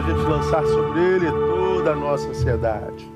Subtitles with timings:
[0.00, 3.06] a gente lançar sobre ele toda a nossa ansiedade.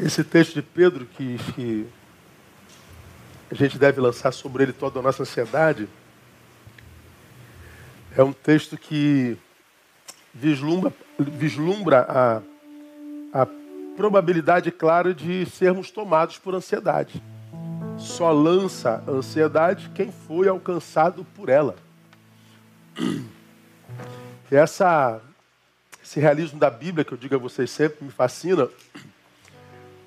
[0.00, 1.86] Esse texto de Pedro, que, que
[3.48, 5.88] a gente deve lançar sobre ele toda a nossa ansiedade,
[8.16, 9.38] é um texto que
[10.34, 12.42] vislumbra, vislumbra a,
[13.42, 13.46] a
[13.96, 17.22] probabilidade clara de sermos tomados por ansiedade.
[17.98, 21.76] Só lança ansiedade quem foi alcançado por ela.
[24.50, 25.20] Essa,
[26.02, 28.68] esse realismo da Bíblia, que eu digo a vocês sempre, me fascina.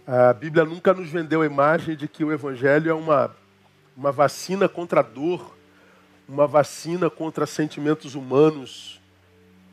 [0.08, 3.36] A Bíblia nunca nos vendeu a imagem de que o Evangelho é uma,
[3.98, 5.56] uma vacina contra a dor,
[6.28, 9.00] uma vacina contra sentimentos humanos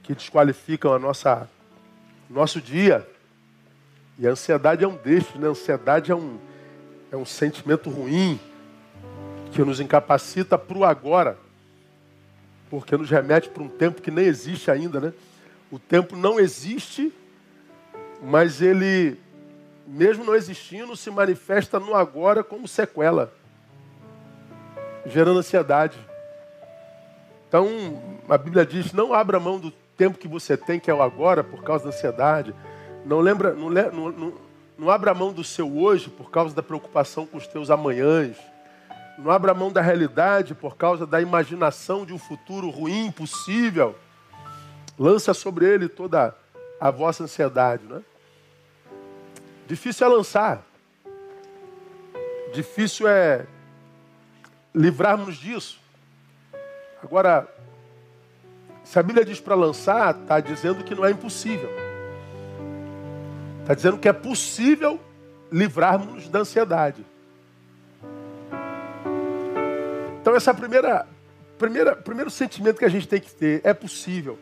[0.02, 1.48] que desqualificam a nossa
[2.28, 3.06] nosso dia.
[4.18, 5.46] E a ansiedade é um destes, né?
[5.46, 6.38] A ansiedade é um,
[7.10, 8.38] é um sentimento ruim
[9.52, 11.38] que nos incapacita para o agora,
[12.68, 15.12] porque nos remete para um tempo que nem existe ainda, né?
[15.70, 17.12] O tempo não existe,
[18.22, 19.18] mas ele,
[19.86, 23.32] mesmo não existindo, se manifesta no agora como sequela,
[25.06, 25.98] gerando ansiedade.
[27.48, 27.68] Então,
[28.28, 31.42] a Bíblia diz: não abra mão do tempo que você tem, que é o agora,
[31.42, 32.54] por causa da ansiedade.
[33.04, 34.34] Não lembra, não, não,
[34.78, 38.36] não, abra mão do seu hoje por causa da preocupação com os teus amanhãs.
[39.18, 43.96] Não abra mão da realidade por causa da imaginação de um futuro ruim, impossível.
[44.98, 46.34] Lança sobre ele toda
[46.78, 48.02] a vossa ansiedade, né?
[49.66, 50.62] Difícil é lançar.
[52.52, 53.46] Difícil é
[54.74, 55.80] livrarmos disso.
[57.02, 57.48] Agora,
[58.84, 61.85] se a Bíblia diz para lançar, está dizendo que não é impossível.
[63.66, 65.00] Está dizendo que é possível
[65.50, 67.04] livrarmos da ansiedade.
[70.20, 71.04] Então essa é a primeira,
[71.58, 74.38] primeira, primeiro sentimento que a gente tem que ter, é possível.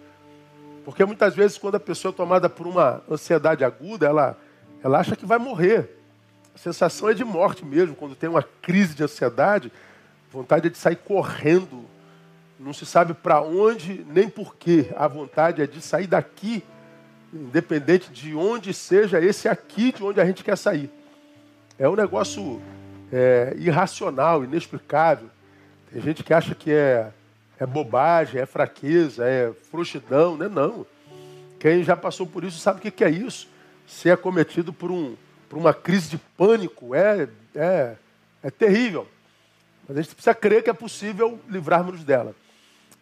[0.84, 4.36] Porque muitas vezes quando a pessoa é tomada por uma ansiedade aguda, ela,
[4.82, 5.88] ela acha que vai morrer.
[6.54, 9.72] A sensação é de morte mesmo, quando tem uma crise de ansiedade,
[10.30, 11.86] vontade é de sair correndo.
[12.60, 14.92] Não se sabe para onde nem porquê.
[14.94, 16.62] A vontade é de sair daqui
[17.34, 20.90] independente de onde seja esse aqui de onde a gente quer sair.
[21.78, 22.62] É um negócio
[23.12, 25.28] é, irracional, inexplicável.
[25.92, 27.10] Tem gente que acha que é,
[27.58, 30.36] é bobagem, é fraqueza, é frouxidão.
[30.36, 30.86] Não é não.
[31.58, 33.48] Quem já passou por isso sabe o que é isso.
[33.86, 35.16] Ser acometido por, um,
[35.48, 37.94] por uma crise de pânico é, é,
[38.42, 39.08] é terrível.
[39.88, 42.34] Mas a gente precisa crer que é possível livrarmos dela.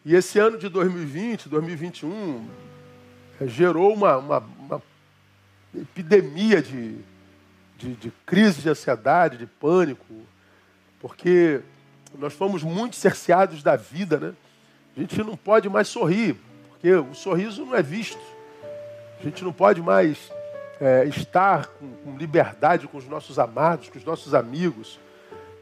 [0.05, 2.49] E esse ano de 2020, 2021,
[3.47, 4.83] gerou uma, uma, uma
[5.75, 6.97] epidemia de,
[7.79, 10.05] de, de, crise de ansiedade, de pânico,
[11.01, 11.61] porque
[12.19, 14.33] nós fomos muito cerceados da vida, né?
[14.97, 16.37] A gente não pode mais sorrir,
[16.69, 18.21] porque o sorriso não é visto.
[19.19, 20.31] A gente não pode mais
[20.81, 24.99] é, estar com, com liberdade com os nossos amados, com os nossos amigos.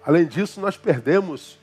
[0.05, 1.59] Além disso, nós perdemos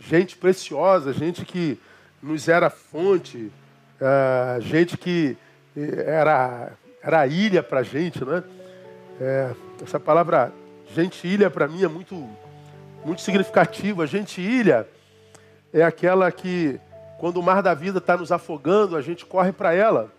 [0.00, 1.78] gente preciosa, gente que
[2.22, 3.52] nos era fonte,
[4.00, 5.36] é, gente que
[5.76, 6.72] era,
[7.02, 8.42] era ilha para a gente, né?
[9.20, 9.50] É,
[9.82, 10.52] essa palavra
[10.94, 12.28] gentilha para mim é muito,
[13.04, 14.06] muito significativa.
[14.06, 14.86] Gentilha
[15.72, 16.80] é aquela que,
[17.18, 20.10] quando o mar da vida está nos afogando, a gente corre para ela,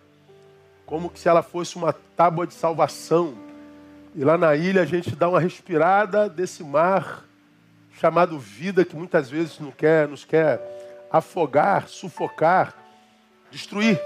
[0.86, 3.34] como se ela fosse uma tábua de salvação.
[4.14, 7.24] E lá na ilha a gente dá uma respirada desse mar
[8.00, 10.60] chamado vida, que muitas vezes não quer, nos quer
[11.10, 12.74] afogar, sufocar,
[13.50, 14.00] destruir.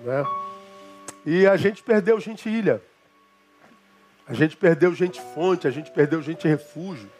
[0.00, 0.24] Né?
[1.26, 2.80] E a gente perdeu gente ilha.
[4.28, 7.10] A gente perdeu gente fonte, a gente perdeu gente refúgio.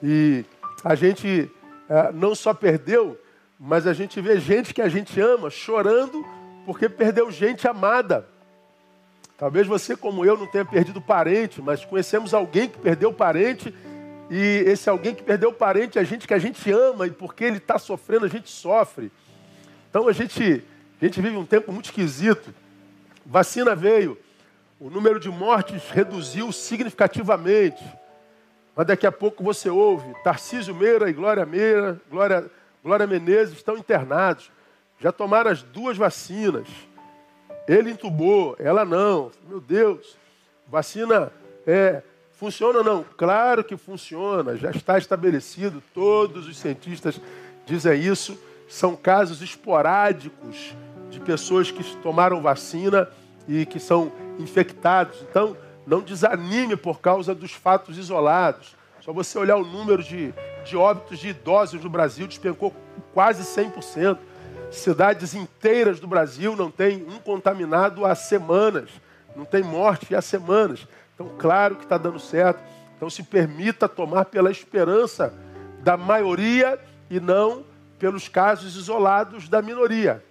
[0.00, 0.44] E
[0.84, 1.50] a gente
[1.88, 3.20] é, não só perdeu,
[3.58, 6.24] mas a gente vê gente que a gente ama chorando
[6.64, 8.26] porque perdeu gente amada.
[9.36, 13.74] Talvez você, como eu, não tenha perdido parente, mas conhecemos alguém que perdeu parente,
[14.30, 17.58] e esse alguém que perdeu parente é gente que a gente ama, e porque ele
[17.58, 19.12] está sofrendo, a gente sofre.
[19.90, 20.64] Então a gente,
[21.00, 22.52] a gente vive um tempo muito esquisito.
[23.28, 24.16] Vacina veio,
[24.78, 27.82] o número de mortes reduziu significativamente.
[28.74, 32.48] Mas daqui a pouco você ouve, Tarcísio Meira e Glória Meira, Glória,
[32.84, 34.50] Glória Menezes estão internados.
[35.00, 36.68] Já tomaram as duas vacinas.
[37.66, 39.32] Ele entubou, ela não.
[39.48, 40.16] Meu Deus,
[40.68, 41.32] vacina
[41.66, 42.02] é,
[42.32, 43.04] funciona ou não?
[43.16, 47.20] Claro que funciona, já está estabelecido, todos os cientistas
[47.64, 48.38] dizem isso.
[48.68, 50.74] São casos esporádicos
[51.16, 53.08] de pessoas que tomaram vacina
[53.48, 55.22] e que são infectados.
[55.22, 58.76] Então, não desanime por causa dos fatos isolados.
[59.00, 60.34] Só você olhar o número de,
[60.64, 62.74] de óbitos de idosos no Brasil despencou
[63.14, 64.18] quase 100%.
[64.70, 68.90] Cidades inteiras do Brasil não tem um contaminado há semanas,
[69.34, 70.86] não tem morte há semanas.
[71.14, 72.62] Então, claro que está dando certo.
[72.94, 75.32] Então, se permita tomar pela esperança
[75.82, 76.78] da maioria
[77.08, 77.64] e não
[77.98, 80.22] pelos casos isolados da minoria.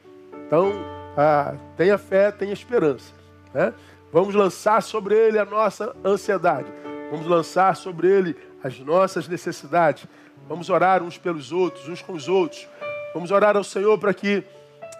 [0.45, 0.71] Então,
[1.18, 3.13] ah, tenha fé, tenha esperança.
[3.53, 3.74] Né?
[4.12, 6.71] Vamos lançar sobre ele a nossa ansiedade.
[7.12, 10.06] Vamos lançar sobre ele as nossas necessidades.
[10.47, 12.68] Vamos orar uns pelos outros, uns com os outros.
[13.13, 14.44] Vamos orar ao Senhor para que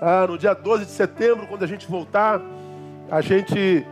[0.02, 2.42] ah, no dia 12 de setembro, quando a gente voltar,
[3.10, 3.86] a gente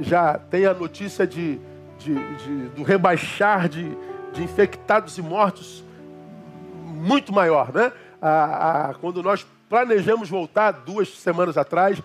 [0.00, 1.58] já tenha a notícia de,
[1.98, 3.96] de, de do rebaixar de,
[4.32, 5.84] de infectados e mortos
[6.84, 7.92] muito maior, né?
[8.20, 12.00] Ah, ah, quando nós planejamos voltar duas semanas atrás,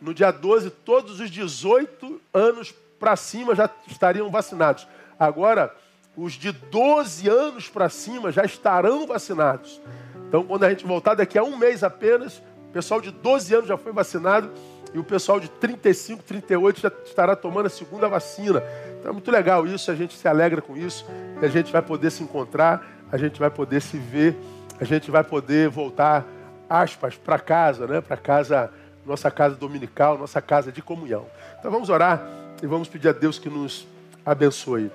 [0.00, 4.86] no dia 12, todos os 18 anos para cima já estariam vacinados.
[5.18, 5.74] Agora,
[6.16, 9.80] os de 12 anos para cima já estarão vacinados.
[10.28, 13.68] Então, quando a gente voltar daqui a um mês apenas, o pessoal de 12 anos
[13.68, 14.50] já foi vacinado
[14.94, 18.62] e o pessoal de 35, 38 já estará tomando a segunda vacina.
[18.98, 21.06] Então é muito legal isso, a gente se alegra com isso,
[21.40, 24.36] a gente vai poder se encontrar, a gente vai poder se ver,
[24.80, 26.26] a gente vai poder voltar,
[26.72, 28.00] aspas, para casa, né?
[28.00, 28.72] Para casa,
[29.04, 31.26] nossa casa dominical, nossa casa de comunhão.
[31.58, 32.26] Então vamos orar
[32.62, 33.86] e vamos pedir a Deus que nos
[34.24, 34.90] abençoe.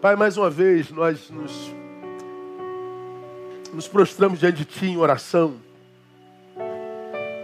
[0.00, 1.52] Pai, mais uma vez nós nos,
[3.72, 5.56] nos prostramos diante de Ti em oração,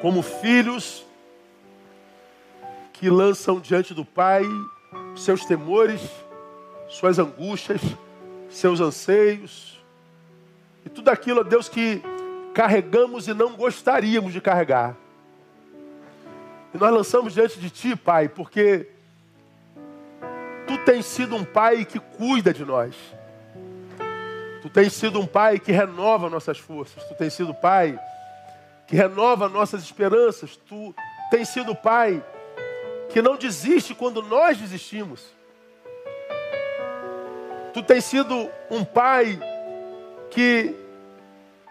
[0.00, 1.04] como filhos
[2.92, 4.44] que lançam diante do Pai
[5.16, 6.00] seus temores,
[6.88, 7.80] suas angústias,
[8.48, 9.76] seus anseios
[10.84, 12.00] e tudo aquilo, Deus, que
[12.56, 14.96] carregamos e não gostaríamos de carregar.
[16.72, 18.88] E nós lançamos diante de Ti, Pai, porque
[20.66, 22.96] Tu tens sido um Pai que cuida de nós.
[24.62, 27.04] Tu tens sido um Pai que renova nossas forças.
[27.04, 28.00] Tu tens sido Pai
[28.86, 30.56] que renova nossas esperanças.
[30.56, 30.94] Tu
[31.30, 32.24] tens sido Pai
[33.10, 35.22] que não desiste quando nós desistimos.
[37.74, 39.38] Tu tens sido um pai
[40.30, 40.85] que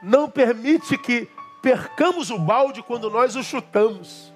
[0.05, 1.27] não permite que
[1.63, 4.31] percamos o balde quando nós o chutamos.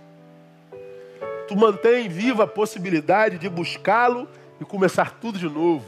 [1.48, 4.28] Tu mantém viva a possibilidade de buscá-lo
[4.60, 5.86] e começar tudo de novo.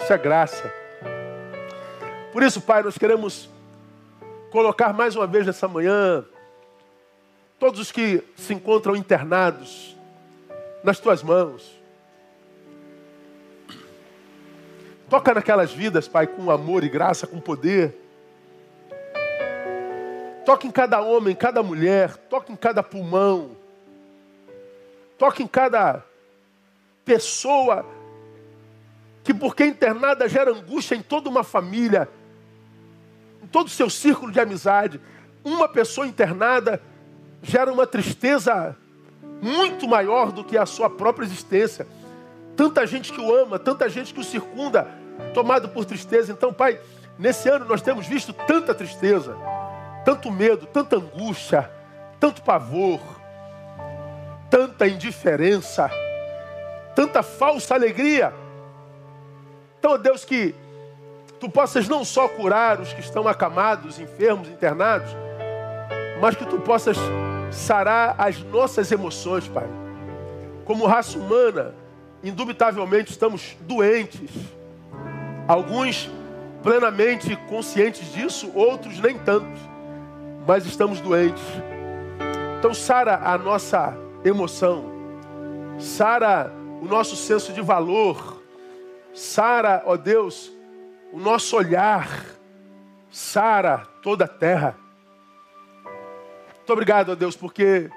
[0.00, 0.72] Isso é graça.
[2.32, 3.50] Por isso, Pai, nós queremos
[4.52, 6.24] colocar mais uma vez nessa manhã
[7.58, 9.96] todos os que se encontram internados,
[10.84, 11.76] nas tuas mãos.
[15.10, 18.07] Toca naquelas vidas, Pai, com amor e graça, com poder.
[20.48, 23.50] Toca em cada homem, em cada mulher, toca em cada pulmão.
[25.18, 26.02] Toca em cada
[27.04, 27.84] pessoa
[29.22, 32.08] que, porque internada, gera angústia em toda uma família,
[33.42, 34.98] em todo o seu círculo de amizade.
[35.44, 36.80] Uma pessoa internada
[37.42, 38.74] gera uma tristeza
[39.42, 41.86] muito maior do que a sua própria existência.
[42.56, 44.88] Tanta gente que o ama, tanta gente que o circunda,
[45.34, 46.32] tomado por tristeza.
[46.32, 46.80] Então, Pai,
[47.18, 49.36] nesse ano nós temos visto tanta tristeza,
[50.08, 51.70] tanto medo, tanta angústia,
[52.18, 52.98] tanto pavor,
[54.48, 55.90] tanta indiferença,
[56.94, 58.32] tanta falsa alegria.
[59.78, 60.54] Então, Deus, que
[61.38, 65.14] tu possas não só curar os que estão acamados, enfermos, internados,
[66.22, 66.96] mas que tu possas
[67.52, 69.68] sarar as nossas emoções, Pai.
[70.64, 71.74] Como raça humana,
[72.24, 74.30] indubitavelmente estamos doentes.
[75.46, 76.10] Alguns
[76.62, 79.76] plenamente conscientes disso, outros nem tanto.
[80.48, 81.42] Mas estamos doentes.
[82.58, 84.82] Então, sara a nossa emoção,
[85.78, 86.50] sara
[86.80, 88.42] o nosso senso de valor,
[89.12, 90.50] sara, ó Deus,
[91.12, 92.08] o nosso olhar,
[93.10, 94.74] sara toda a terra.
[96.56, 97.90] Muito obrigado, ó Deus, porque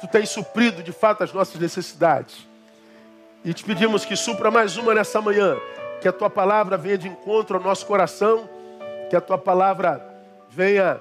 [0.00, 2.48] Tu tens suprido de fato as nossas necessidades.
[3.44, 5.56] E te pedimos que supra mais uma nessa manhã.
[6.00, 8.48] Que a Tua palavra venha de encontro ao nosso coração.
[9.10, 10.02] Que a Tua palavra
[10.48, 10.98] venha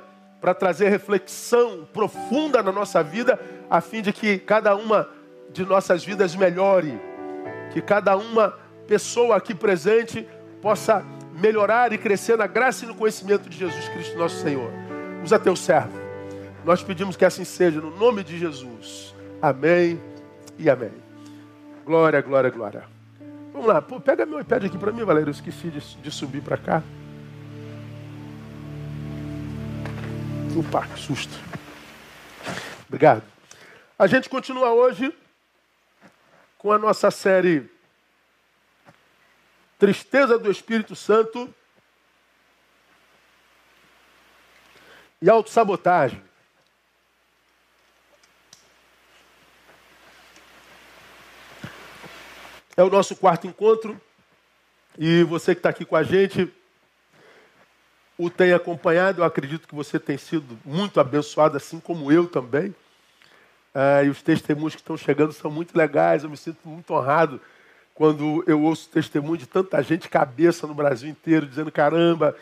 [0.48, 3.38] para trazer reflexão profunda na nossa vida,
[3.70, 5.10] a fim de que cada uma
[5.52, 6.98] de nossas vidas melhore.
[7.74, 10.26] Que cada uma pessoa aqui presente
[10.62, 14.72] possa melhorar e crescer na graça e no conhecimento de Jesus Cristo, nosso Senhor.
[15.22, 16.08] Usa teu servo
[16.64, 19.16] nós pedimos que assim seja, no nome de Jesus.
[19.42, 20.02] Amém
[20.58, 20.92] e amém.
[21.86, 22.84] Glória, glória, glória.
[23.52, 25.30] Vamos lá, Pô, pega meu iPad aqui para mim, Valério.
[25.30, 26.84] Eu esqueci de, de subir para cá.
[30.58, 31.00] no parque.
[31.00, 31.34] Susto.
[32.88, 33.24] Obrigado.
[33.98, 35.16] A gente continua hoje
[36.58, 37.70] com a nossa série
[39.78, 41.54] Tristeza do Espírito Santo
[45.22, 46.24] e Autossabotagem.
[52.76, 54.00] É o nosso quarto encontro.
[54.98, 56.52] E você que está aqui com a gente,
[58.18, 59.22] o tem acompanhado.
[59.22, 62.74] Eu acredito que você tem sido muito abençoado, assim como eu também.
[63.74, 66.24] Ah, e os testemunhos que estão chegando são muito legais.
[66.24, 67.40] Eu me sinto muito honrado
[67.94, 72.36] quando eu ouço testemunho de tanta gente cabeça no Brasil inteiro, dizendo: caramba,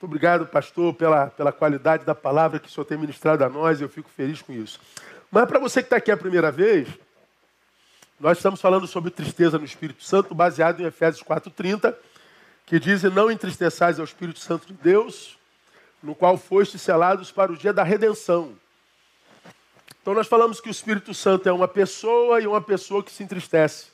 [0.00, 3.80] muito obrigado, pastor, pela, pela qualidade da palavra que o senhor tem ministrado a nós.
[3.80, 4.80] Eu fico feliz com isso.
[5.30, 6.88] Mas para você que está aqui a primeira vez,
[8.18, 11.94] nós estamos falando sobre tristeza no Espírito Santo, baseado em Efésios 4,30,
[12.70, 15.36] que diz: Não entristeçais ao Espírito Santo de Deus,
[16.00, 18.56] no qual foste selados para o dia da redenção.
[20.00, 23.24] Então, nós falamos que o Espírito Santo é uma pessoa e uma pessoa que se
[23.24, 23.86] entristece.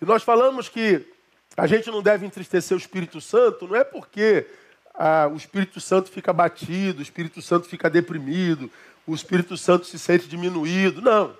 [0.00, 1.10] E nós falamos que
[1.56, 4.46] a gente não deve entristecer o Espírito Santo, não é porque
[4.94, 8.70] ah, o Espírito Santo fica batido, o Espírito Santo fica deprimido,
[9.06, 11.00] o Espírito Santo se sente diminuído.
[11.00, 11.34] Não.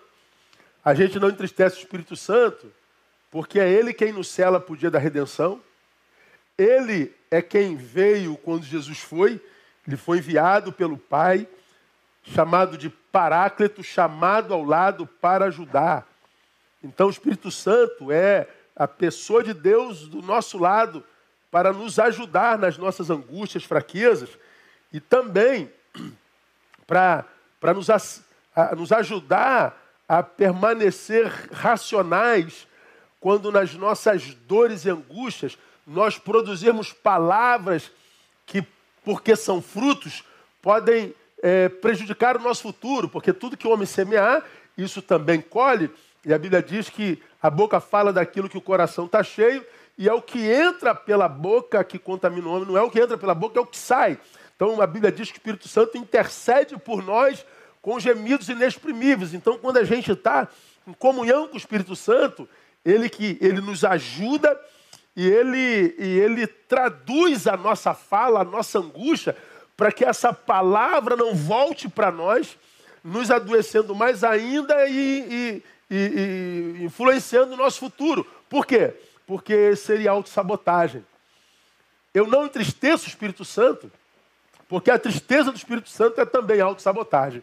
[0.83, 2.73] A gente não entristece o Espírito Santo
[3.37, 5.61] porque é Ele quem nos cela para o dia da redenção.
[6.57, 9.38] Ele é quem veio quando Jesus foi.
[9.87, 11.47] Ele foi enviado pelo Pai,
[12.23, 16.09] chamado de Paráclito, chamado ao lado para ajudar.
[16.83, 21.05] Então, o Espírito Santo é a pessoa de Deus do nosso lado
[21.50, 24.31] para nos ajudar nas nossas angústias, fraquezas
[24.90, 25.71] e também
[26.87, 27.26] para,
[27.75, 28.23] nos,
[28.78, 29.78] nos ajudar
[30.09, 32.66] a permanecer racionais
[33.20, 37.90] quando nas nossas dores e angústias nós produzirmos palavras
[38.44, 38.64] que,
[39.04, 40.25] porque são frutos,
[40.61, 44.44] podem é, prejudicar o nosso futuro, porque tudo que o homem semear,
[44.76, 45.90] isso também colhe,
[46.25, 49.64] e a Bíblia diz que a boca fala daquilo que o coração está cheio,
[49.96, 53.00] e é o que entra pela boca que contamina o homem, não é o que
[53.00, 54.18] entra pela boca, é o que sai.
[54.54, 57.46] Então a Bíblia diz que o Espírito Santo intercede por nós
[57.80, 59.32] com gemidos inexprimíveis.
[59.32, 60.49] Então, quando a gente está
[60.87, 62.49] em comunhão com o Espírito Santo,
[62.87, 64.59] ele que ele nos ajuda
[65.16, 69.37] e ele, e ele traduz a nossa fala, a nossa angústia,
[69.76, 72.57] para que essa palavra não volte para nós,
[73.02, 78.26] nos adoecendo mais ainda e, e, e, e influenciando o nosso futuro.
[78.49, 78.95] Por quê?
[79.26, 81.05] Porque seria autossabotagem.
[82.14, 83.90] Eu não entristeço o Espírito Santo,
[84.69, 87.43] porque a tristeza do Espírito Santo é também autossabotagem.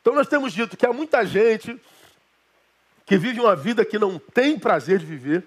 [0.00, 1.78] Então nós temos dito que há muita gente
[3.10, 5.42] que vive uma vida que não tem prazer de viver.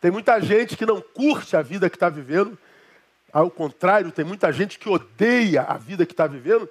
[0.00, 2.58] Tem muita gente que não curte a vida que está vivendo.
[3.30, 6.66] Ao contrário, tem muita gente que odeia a vida que está vivendo.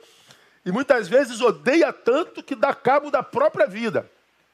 [0.66, 4.10] E muitas vezes odeia tanto que dá cabo da própria vida.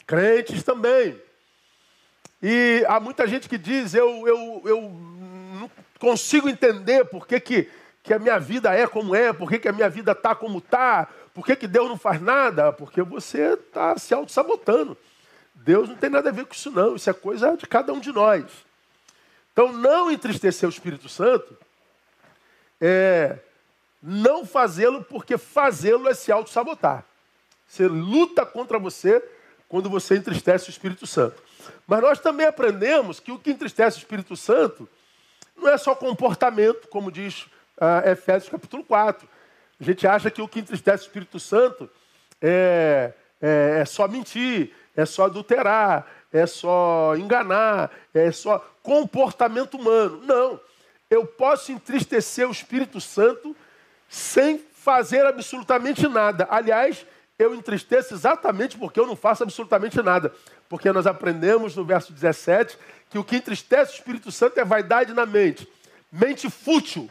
[0.06, 1.18] Crentes também.
[2.44, 4.82] E há muita gente que diz: eu, eu, eu
[5.62, 7.72] não consigo entender por que, que,
[8.04, 10.58] que a minha vida é como é, por que, que a minha vida está como
[10.58, 12.74] está, por que, que Deus não faz nada?
[12.74, 14.98] Porque você está se auto-sabotando.
[15.58, 16.96] Deus não tem nada a ver com isso, não.
[16.96, 18.46] Isso é coisa de cada um de nós.
[19.52, 21.58] Então, não entristecer o Espírito Santo
[22.80, 23.40] é
[24.02, 27.04] não fazê-lo, porque fazê-lo é se auto-sabotar.
[27.68, 29.22] Você luta contra você
[29.68, 31.42] quando você entristece o Espírito Santo.
[31.86, 34.88] Mas nós também aprendemos que o que entristece o Espírito Santo
[35.56, 37.42] não é só comportamento, como diz
[37.78, 39.28] uh, Efésios capítulo 4.
[39.80, 41.90] A gente acha que o que entristece o Espírito Santo
[42.42, 43.12] é,
[43.42, 50.22] é, é só mentir, é só adulterar, é só enganar, é só comportamento humano.
[50.26, 50.60] Não.
[51.10, 53.56] Eu posso entristecer o Espírito Santo
[54.10, 56.48] sem fazer absolutamente nada.
[56.50, 57.06] Aliás,
[57.38, 60.34] eu entristeço exatamente porque eu não faço absolutamente nada.
[60.68, 62.78] Porque nós aprendemos no verso 17
[63.10, 65.68] que o que entristece o Espírito Santo é vaidade na mente.
[66.12, 67.10] Mente fútil.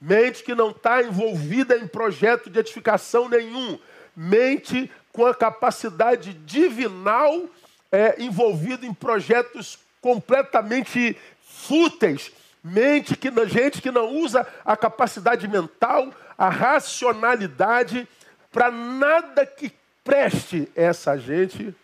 [0.00, 3.78] Mente que não está envolvida em projeto de edificação nenhum.
[4.22, 7.46] Mente com a capacidade divinal
[7.90, 12.30] é, envolvida em projetos completamente fúteis.
[12.62, 18.06] Mente que gente que não usa a capacidade mental, a racionalidade
[18.52, 19.72] para nada que
[20.04, 20.70] preste.
[20.76, 21.74] Essa gente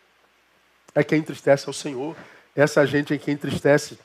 [0.94, 2.14] é quem entristece ao Senhor.
[2.54, 3.98] Essa gente é quem entristece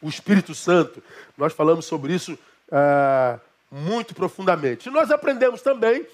[0.00, 1.02] o Espírito Santo.
[1.36, 2.38] Nós falamos sobre isso
[2.72, 3.38] ah,
[3.70, 4.88] muito profundamente.
[4.88, 6.06] E nós aprendemos também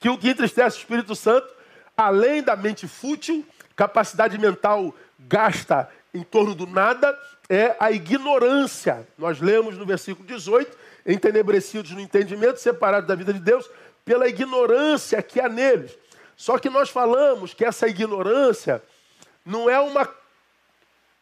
[0.00, 1.48] que o que entristece o Espírito Santo,
[1.96, 9.06] além da mente fútil, capacidade mental gasta em torno do nada, é a ignorância.
[9.16, 10.76] Nós lemos no versículo 18:
[11.06, 13.68] entenebrecidos no entendimento, separados da vida de Deus,
[14.04, 15.96] pela ignorância que há neles.
[16.36, 18.82] Só que nós falamos que essa ignorância
[19.44, 20.08] não é uma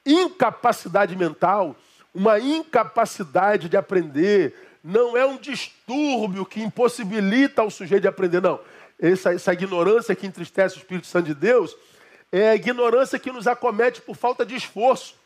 [0.04, 1.74] incapacidade mental,
[2.14, 8.60] uma incapacidade de aprender, não é um distúrbio que impossibilita o sujeito de aprender, não.
[9.00, 11.76] Essa, essa ignorância que entristece o Espírito Santo de Deus
[12.30, 15.16] é a ignorância que nos acomete por falta de esforço.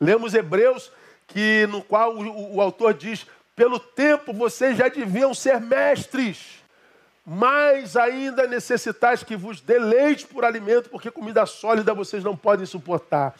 [0.00, 0.90] Lemos Hebreus,
[1.26, 6.62] que, no qual o, o autor diz: pelo tempo vocês já deviam ser mestres
[7.24, 13.34] mais ainda necessitais que vos deleite por alimento, porque comida sólida vocês não podem suportar.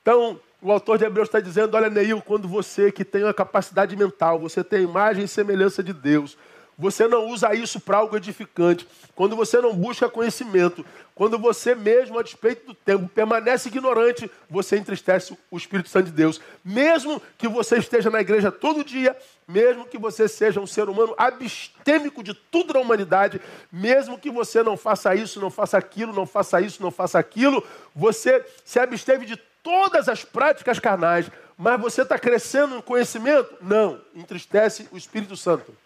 [0.00, 3.96] Então, o autor de Hebreus está dizendo: olha, Neil, quando você que tem uma capacidade
[3.96, 6.38] mental, você tem a imagem e semelhança de Deus,
[6.78, 12.18] você não usa isso para algo edificante, quando você não busca conhecimento, quando você mesmo,
[12.18, 16.40] a despeito do tempo, permanece ignorante, você entristece o Espírito Santo de Deus.
[16.64, 19.14] Mesmo que você esteja na igreja todo dia,
[19.46, 23.40] mesmo que você seja um ser humano abstêmico de tudo na humanidade,
[23.70, 27.62] mesmo que você não faça isso, não faça aquilo, não faça isso, não faça aquilo,
[27.94, 33.56] você se absteve de todas as práticas carnais, mas você está crescendo no conhecimento?
[33.60, 35.76] Não, entristece o Espírito Santo.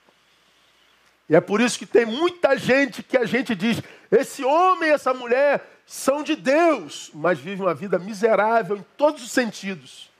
[1.29, 5.13] E é por isso que tem muita gente que a gente diz: esse homem essa
[5.13, 10.11] mulher são de Deus, mas vivem uma vida miserável em todos os sentidos.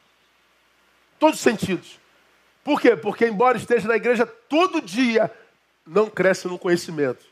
[1.19, 1.99] Todos os sentidos.
[2.63, 2.97] Por quê?
[2.97, 5.31] Porque, embora esteja na igreja todo dia,
[5.87, 7.25] não cresce no conhecimento.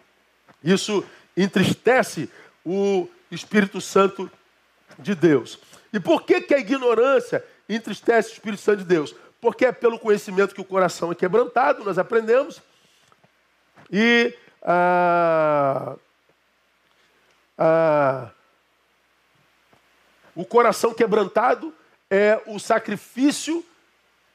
[0.62, 1.04] Isso
[1.36, 2.30] entristece
[2.64, 4.30] o Espírito Santo
[4.98, 5.58] de Deus.
[5.94, 9.14] E por que, que a ignorância entristece o Espírito Santo de Deus?
[9.40, 12.60] Porque é pelo conhecimento que o coração é quebrantado, nós aprendemos
[13.88, 15.94] e ah,
[17.56, 18.30] ah,
[20.34, 21.72] o coração quebrantado
[22.10, 23.64] é o sacrifício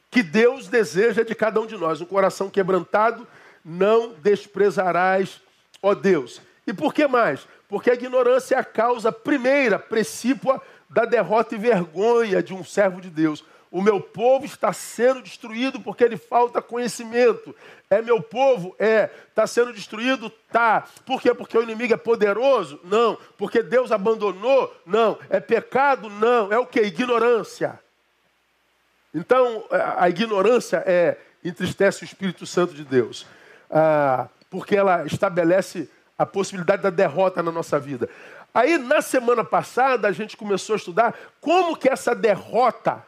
[0.10, 2.00] que Deus deseja de cada um de nós.
[2.00, 3.28] Um coração quebrantado
[3.66, 5.42] não desprezarás,
[5.84, 6.42] ó Deus.
[6.66, 7.46] E por que mais?
[7.68, 13.00] Porque a ignorância é a causa primeira, precípua da derrota e vergonha de um servo
[13.00, 13.44] de Deus.
[13.72, 17.56] O meu povo está sendo destruído porque lhe falta conhecimento.
[17.88, 18.76] É meu povo?
[18.80, 19.10] É.
[19.30, 20.30] Está sendo destruído?
[20.52, 20.88] Tá.
[21.06, 21.34] Por quê?
[21.36, 22.80] Porque o inimigo é poderoso?
[22.84, 23.18] Não.
[23.38, 24.76] Porque Deus abandonou?
[24.86, 25.20] Não.
[25.30, 26.10] É pecado?
[26.10, 26.52] Não.
[26.52, 26.82] É o que?
[26.82, 27.80] Ignorância.
[29.14, 29.66] Então,
[29.98, 33.26] a ignorância é entristece o Espírito Santo de Deus.
[33.70, 38.10] Ah, porque ela estabelece a possibilidade da derrota na nossa vida.
[38.54, 43.06] Aí, na semana passada, a gente começou a estudar como que essa derrota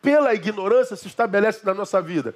[0.00, 2.34] pela ignorância se estabelece na nossa vida?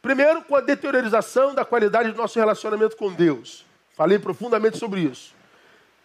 [0.00, 3.66] Primeiro, com a deteriorização da qualidade do nosso relacionamento com Deus.
[3.96, 5.34] Falei profundamente sobre isso.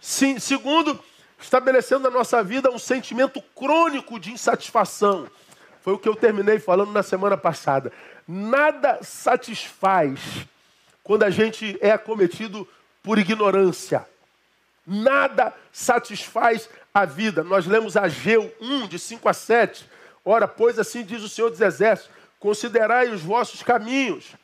[0.02, 1.00] Sim, segundo,
[1.40, 5.28] estabelecendo na nossa vida um sentimento crônico de insatisfação.
[5.82, 7.92] Foi o que eu terminei falando na semana passada.
[8.28, 10.20] Nada satisfaz
[11.04, 12.68] quando a gente é acometido
[13.04, 14.08] por ignorância.
[14.86, 17.44] Nada satisfaz a vida.
[17.44, 19.90] Nós lemos Ageu 1, de 5 a 7.
[20.24, 24.36] Ora, pois assim diz o Senhor dos Exércitos: considerai os vossos caminhos.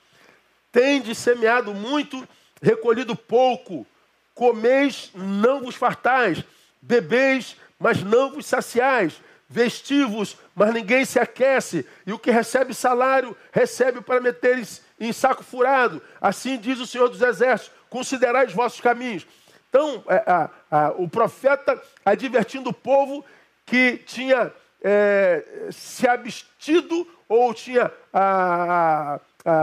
[0.71, 2.27] Tendes semeado muito,
[2.61, 3.85] recolhido pouco.
[4.33, 6.43] Comeis, não vos fartais.
[6.81, 9.21] Bebeis, mas não vos saciais.
[9.49, 11.85] Vestivos, mas ninguém se aquece.
[12.05, 14.63] E o que recebe salário, recebe para meter
[14.99, 16.01] em saco furado.
[16.21, 19.25] Assim diz o Senhor dos Exércitos: considerai os vossos caminhos.
[19.69, 20.49] Então, é,
[20.97, 23.23] o profeta advertindo o povo
[23.65, 24.51] que tinha
[24.81, 29.19] é, se abstido ou tinha a,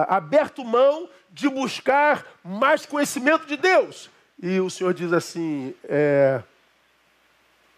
[0.08, 4.08] aberto mão de buscar mais conhecimento de Deus.
[4.40, 6.40] E o Senhor diz assim: é,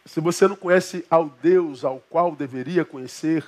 [0.05, 3.45] se você não conhece ao Deus ao qual deveria conhecer,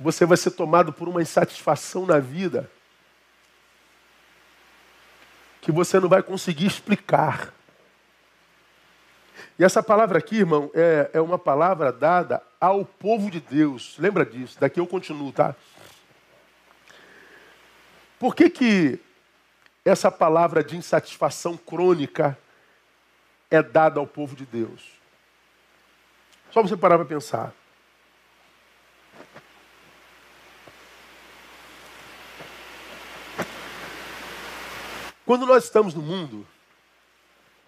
[0.00, 2.68] você vai ser tomado por uma insatisfação na vida
[5.64, 7.50] que você não vai conseguir explicar.
[9.58, 13.96] E essa palavra aqui, irmão, é, é uma palavra dada ao povo de Deus.
[13.98, 14.60] Lembra disso?
[14.60, 15.56] Daqui eu continuo, tá?
[18.18, 19.00] Por que, que
[19.86, 22.36] essa palavra de insatisfação crônica
[23.50, 24.82] é dada ao povo de Deus?
[26.50, 27.54] Só você parar para pensar.
[35.24, 36.46] Quando nós estamos no mundo,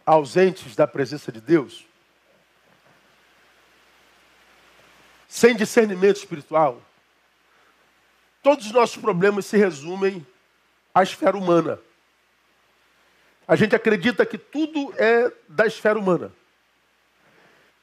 [0.04, 1.86] ausentes da presença de Deus,
[5.26, 6.80] sem discernimento espiritual,
[8.42, 10.24] todos os nossos problemas se resumem
[10.94, 11.80] à esfera humana.
[13.48, 16.32] A gente acredita que tudo é da esfera humana.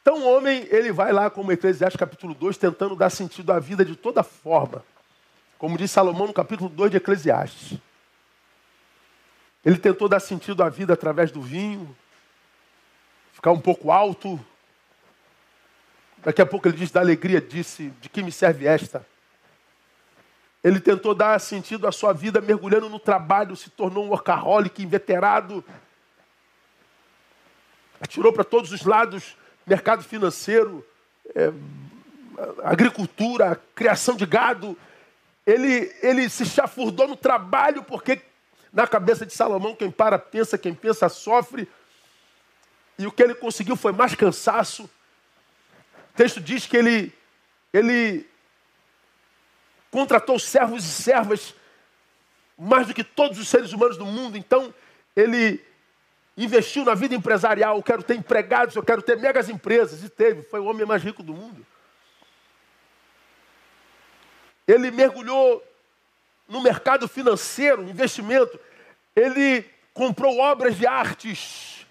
[0.01, 3.83] Então o homem, ele vai lá, como Eclesiastes capítulo 2, tentando dar sentido à vida
[3.85, 4.83] de toda forma.
[5.57, 7.79] Como diz Salomão no capítulo 2 de Eclesiastes.
[9.65, 11.95] Ele tentou dar sentido à vida através do vinho,
[13.31, 14.39] ficar um pouco alto.
[16.17, 19.05] Daqui a pouco ele diz: da alegria disse, de que me serve esta?
[20.63, 25.63] Ele tentou dar sentido à sua vida mergulhando no trabalho, se tornou um workaholic inveterado.
[27.99, 30.85] Atirou para todos os lados, mercado financeiro,
[31.35, 31.51] é,
[32.63, 34.77] agricultura, criação de gado.
[35.45, 38.21] Ele, ele se chafurdou no trabalho, porque
[38.73, 41.69] na cabeça de Salomão, quem para pensa, quem pensa sofre.
[42.97, 44.83] E o que ele conseguiu foi mais cansaço.
[44.83, 47.13] O texto diz que ele,
[47.71, 48.27] ele
[49.91, 51.53] contratou servos e servas
[52.57, 54.37] mais do que todos os seres humanos do mundo.
[54.37, 54.73] Então,
[55.15, 55.63] ele
[56.35, 57.77] investiu na vida empresarial.
[57.77, 60.03] Eu quero ter empregados, eu quero ter megas empresas.
[60.03, 61.63] E teve, foi o homem mais rico do mundo.
[64.67, 65.63] Ele mergulhou
[66.53, 68.59] no mercado financeiro, investimento.
[69.15, 71.83] Ele comprou obras de artes.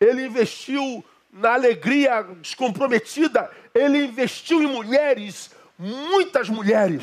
[0.00, 3.48] Ele investiu na alegria descomprometida.
[3.72, 7.02] Ele investiu em mulheres, muitas mulheres.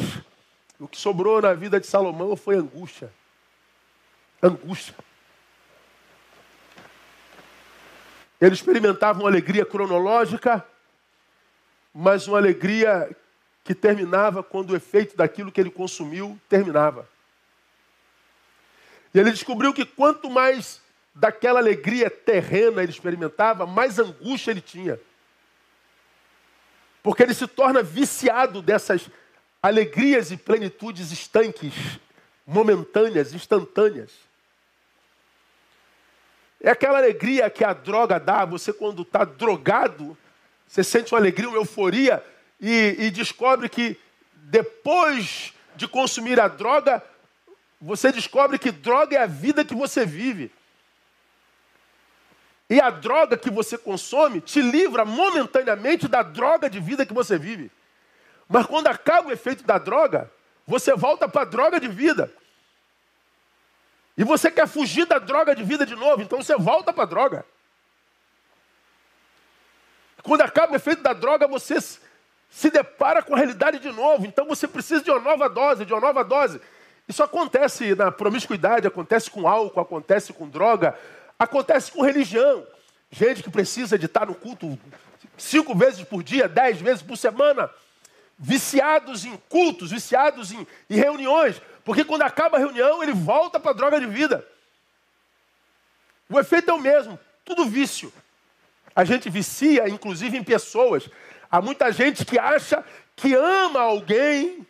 [0.78, 3.10] O que sobrou na vida de Salomão foi angústia.
[4.44, 4.94] Angústia.
[8.42, 10.64] Ele experimentava uma alegria cronológica,
[11.94, 13.10] mas uma alegria
[13.68, 17.06] que terminava quando o efeito daquilo que ele consumiu terminava.
[19.14, 20.82] E ele descobriu que quanto mais
[21.14, 24.98] daquela alegria terrena ele experimentava, mais angústia ele tinha.
[27.04, 29.10] Porque ele se torna viciado dessas
[29.62, 31.74] alegrias e plenitudes estanques,
[32.46, 34.12] momentâneas, instantâneas.
[36.62, 40.18] É aquela alegria que a droga dá, você quando está drogado,
[40.66, 42.24] você sente uma alegria, uma euforia,
[42.60, 44.00] e, e descobre que
[44.34, 47.04] depois de consumir a droga,
[47.80, 50.52] você descobre que droga é a vida que você vive.
[52.70, 57.38] E a droga que você consome te livra momentaneamente da droga de vida que você
[57.38, 57.72] vive.
[58.50, 60.32] Mas quando acaba o efeito da droga,
[60.66, 62.32] você volta para a droga de vida.
[64.18, 67.08] E você quer fugir da droga de vida de novo, então você volta para a
[67.08, 67.46] droga.
[70.24, 71.78] Quando acaba o efeito da droga, você
[72.50, 74.26] se depara com a realidade de novo.
[74.26, 76.62] Então você precisa de uma nova dose, de uma nova dose.
[77.08, 80.98] Isso acontece na promiscuidade, acontece com álcool, acontece com droga,
[81.38, 82.66] acontece com religião.
[83.12, 84.78] Gente que precisa de estar no culto
[85.38, 87.70] cinco vezes por dia, dez vezes por semana
[88.38, 93.72] viciados em cultos, viciados em, em reuniões, porque quando acaba a reunião ele volta para
[93.72, 94.46] a droga de vida.
[96.30, 98.14] O efeito é o mesmo, tudo vício.
[98.96, 101.10] A gente vicia, inclusive, em pessoas.
[101.50, 102.84] Há muita gente que acha
[103.16, 104.66] que ama alguém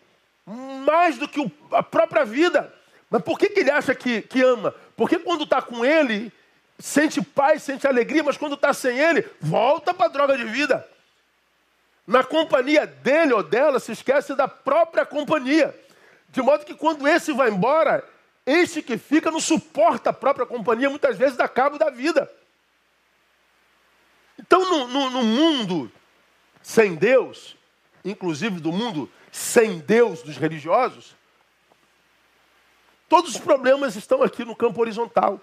[0.86, 2.74] mais do que a própria vida.
[3.10, 4.74] Mas por que, que ele acha que, que ama?
[4.96, 6.32] Porque quando está com ele,
[6.80, 10.88] sente paz, sente alegria, mas quando está sem ele, volta para a droga de vida
[12.08, 15.78] na companhia dele ou dela, se esquece da própria companhia.
[16.30, 18.02] De modo que quando esse vai embora,
[18.46, 22.32] este que fica não suporta a própria companhia, muitas vezes dá cabo da vida.
[24.40, 25.92] Então, no, no, no mundo
[26.68, 27.56] sem Deus,
[28.04, 31.16] inclusive do mundo sem Deus dos religiosos,
[33.08, 35.42] todos os problemas estão aqui no campo horizontal.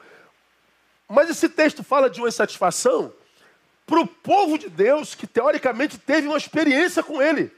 [1.08, 3.10] Mas esse texto fala de uma insatisfação
[3.86, 7.50] para o povo de Deus que teoricamente teve uma experiência com Ele.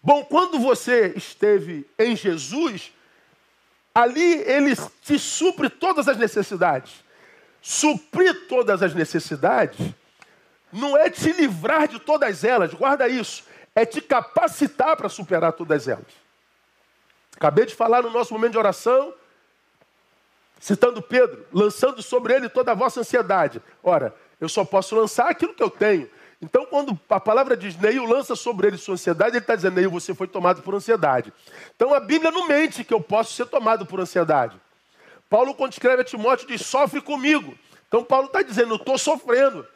[0.00, 2.92] Bom, quando você esteve em Jesus,
[3.92, 7.02] ali Ele te supre todas as necessidades.
[7.60, 9.92] Suprir todas as necessidades
[10.72, 15.88] não é te livrar de todas elas, guarda isso, é te capacitar para superar todas
[15.88, 16.06] elas.
[17.36, 19.14] Acabei de falar no nosso momento de oração
[20.60, 23.62] Citando Pedro, lançando sobre ele toda a vossa ansiedade.
[23.82, 26.10] Ora, eu só posso lançar aquilo que eu tenho.
[26.42, 29.90] Então, quando a palavra diz Neil lança sobre ele sua ansiedade, ele está dizendo, Neil,
[29.90, 31.32] você foi tomado por ansiedade.
[31.74, 34.60] Então a Bíblia não mente que eu posso ser tomado por ansiedade.
[35.28, 37.56] Paulo, quando escreve a Timóteo, diz, sofre comigo.
[37.86, 39.66] Então Paulo está dizendo, eu estou sofrendo.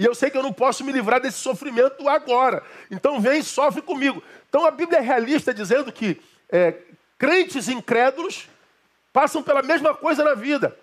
[0.00, 2.62] E eu sei que eu não posso me livrar desse sofrimento agora.
[2.90, 4.22] Então vem sofre comigo.
[4.48, 6.74] Então a Bíblia é realista dizendo que é,
[7.18, 8.48] crentes incrédulos
[9.12, 10.74] passam pela mesma coisa na vida.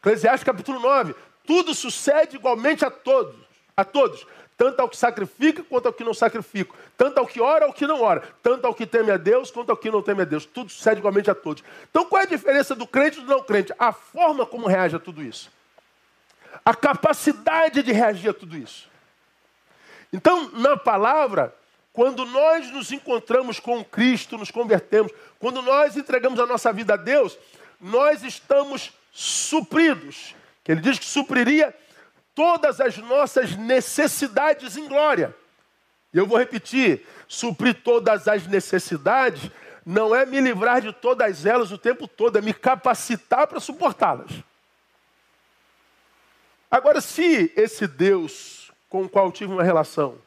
[0.00, 1.14] Eclesiastes capítulo 9.
[1.46, 3.36] Tudo sucede igualmente a todos,
[3.76, 7.66] a todos, tanto ao que sacrifica quanto ao que não sacrifica, tanto ao que ora
[7.66, 10.22] ao que não ora, tanto ao que teme a Deus quanto ao que não teme
[10.22, 10.44] a Deus.
[10.44, 11.62] Tudo sucede igualmente a todos.
[11.88, 13.72] Então qual é a diferença do crente e do não crente?
[13.78, 15.48] A forma como reage a tudo isso.
[16.66, 18.88] A capacidade de reagir a tudo isso.
[20.12, 21.54] Então, na palavra,
[21.92, 26.96] quando nós nos encontramos com Cristo, nos convertemos, quando nós entregamos a nossa vida a
[26.96, 27.38] Deus,
[27.80, 30.34] nós estamos supridos.
[30.64, 31.72] Que ele diz que supriria
[32.34, 35.32] todas as nossas necessidades em glória.
[36.12, 39.50] E eu vou repetir: suprir todas as necessidades
[39.84, 44.32] não é me livrar de todas elas o tempo todo, é me capacitar para suportá-las.
[46.70, 50.18] Agora, se esse Deus com o qual eu tive uma relação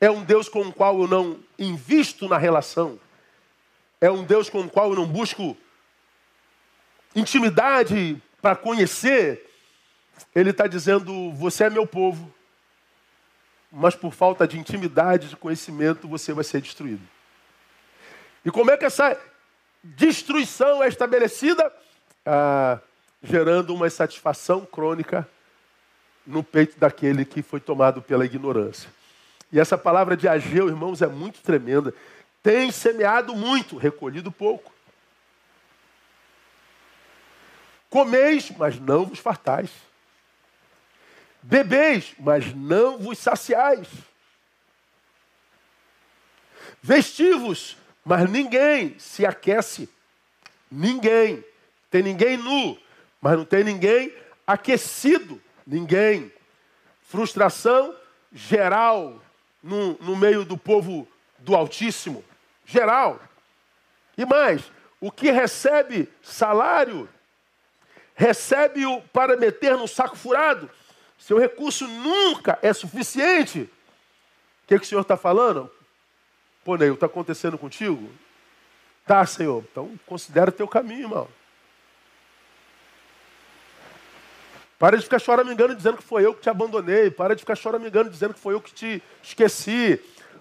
[0.00, 3.00] é um Deus com o qual eu não invisto na relação,
[4.00, 5.56] é um Deus com o qual eu não busco
[7.14, 9.50] intimidade para conhecer,
[10.34, 12.32] ele está dizendo: você é meu povo,
[13.72, 17.02] mas por falta de intimidade, de conhecimento, você vai ser destruído.
[18.44, 19.18] E como é que essa
[19.82, 21.72] destruição é estabelecida?
[22.26, 22.78] Ah,
[23.24, 25.26] gerando uma insatisfação crônica
[26.26, 28.90] no peito daquele que foi tomado pela ignorância.
[29.50, 31.94] E essa palavra de Ageu, irmãos, é muito tremenda.
[32.42, 34.72] Tem semeado muito, recolhido pouco.
[37.88, 39.70] Comeis, mas não vos fartais.
[41.42, 43.88] Bebeis, mas não vos saciais.
[46.82, 49.88] Vestivos, mas ninguém se aquece.
[50.70, 51.44] Ninguém.
[51.90, 52.76] Tem ninguém nu,
[53.24, 54.14] mas não tem ninguém
[54.46, 55.40] aquecido.
[55.66, 56.30] Ninguém.
[57.08, 57.96] Frustração
[58.30, 59.18] geral
[59.62, 61.08] no, no meio do povo
[61.38, 62.22] do Altíssimo.
[62.66, 63.18] Geral.
[64.18, 67.08] E mais, o que recebe salário,
[68.14, 70.70] recebe-o para meter no saco furado.
[71.18, 73.60] Seu recurso nunca é suficiente.
[73.62, 75.70] O que, que o Senhor está falando?
[76.62, 78.06] Pô, Neil, está acontecendo contigo?
[79.06, 79.64] Tá, Senhor.
[79.72, 81.43] Então considera o teu caminho, irmão.
[84.84, 87.10] Para de ficar choramingando dizendo que foi eu que te abandonei.
[87.10, 89.98] Para de ficar choramingando dizendo que foi eu que te esqueci.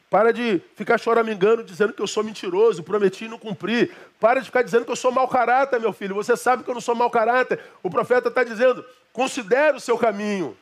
[0.09, 3.89] Para de ficar choramingando dizendo que eu sou mentiroso, prometi e não cumpri.
[4.19, 6.13] Para de ficar dizendo que eu sou mau caráter, meu filho.
[6.15, 7.57] Você sabe que eu não sou mau caráter.
[7.81, 10.57] O profeta está dizendo: considere o seu caminho.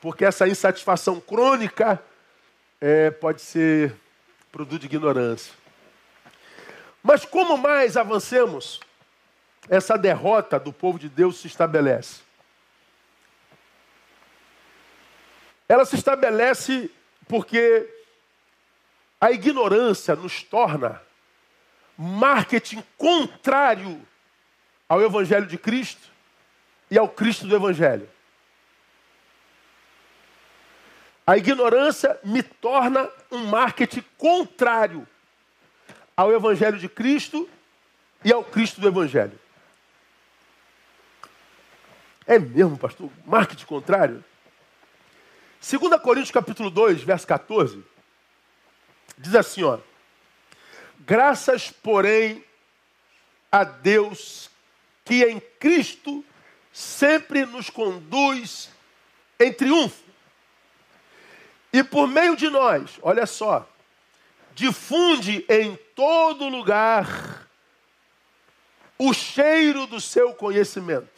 [0.00, 2.02] Porque essa insatisfação crônica
[2.80, 3.94] é, pode ser
[4.50, 5.52] produto de ignorância.
[7.00, 8.80] Mas como mais avancemos,
[9.68, 12.23] essa derrota do povo de Deus se estabelece.
[15.68, 16.90] Ela se estabelece
[17.26, 17.88] porque
[19.20, 21.00] a ignorância nos torna
[21.96, 24.00] marketing contrário
[24.88, 26.10] ao Evangelho de Cristo
[26.90, 28.08] e ao Cristo do Evangelho.
[31.26, 35.08] A ignorância me torna um marketing contrário
[36.14, 37.48] ao Evangelho de Cristo
[38.22, 39.38] e ao Cristo do Evangelho.
[42.26, 43.10] É mesmo, pastor?
[43.24, 44.22] Marketing contrário?
[45.66, 47.82] 2 Coríntios capítulo 2, verso 14,
[49.16, 49.78] diz assim, ó.
[51.00, 52.44] Graças, porém,
[53.50, 54.50] a Deus
[55.06, 56.22] que em Cristo
[56.70, 58.68] sempre nos conduz
[59.40, 60.04] em triunfo.
[61.72, 63.66] E por meio de nós, olha só,
[64.54, 67.48] difunde em todo lugar
[68.98, 71.13] o cheiro do seu conhecimento.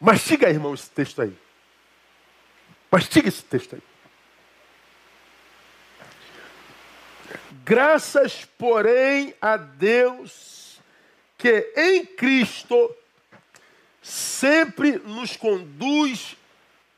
[0.00, 1.36] Mastiga, irmão, esse texto aí.
[2.90, 3.82] Mastiga esse texto aí.
[7.64, 10.80] Graças, porém, a Deus
[11.36, 12.94] que em Cristo
[14.02, 16.36] sempre nos conduz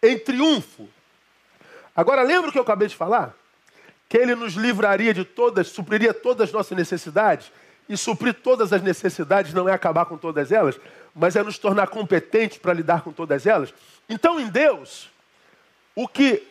[0.03, 0.89] em triunfo.
[1.95, 3.37] Agora, lembra o que eu acabei de falar?
[4.09, 7.53] Que Ele nos livraria de todas, supriria todas as nossas necessidades.
[7.89, 10.79] E suprir todas as necessidades não é acabar com todas elas,
[11.15, 13.73] mas é nos tornar competentes para lidar com todas elas.
[14.09, 15.11] Então, em Deus,
[15.95, 16.47] o que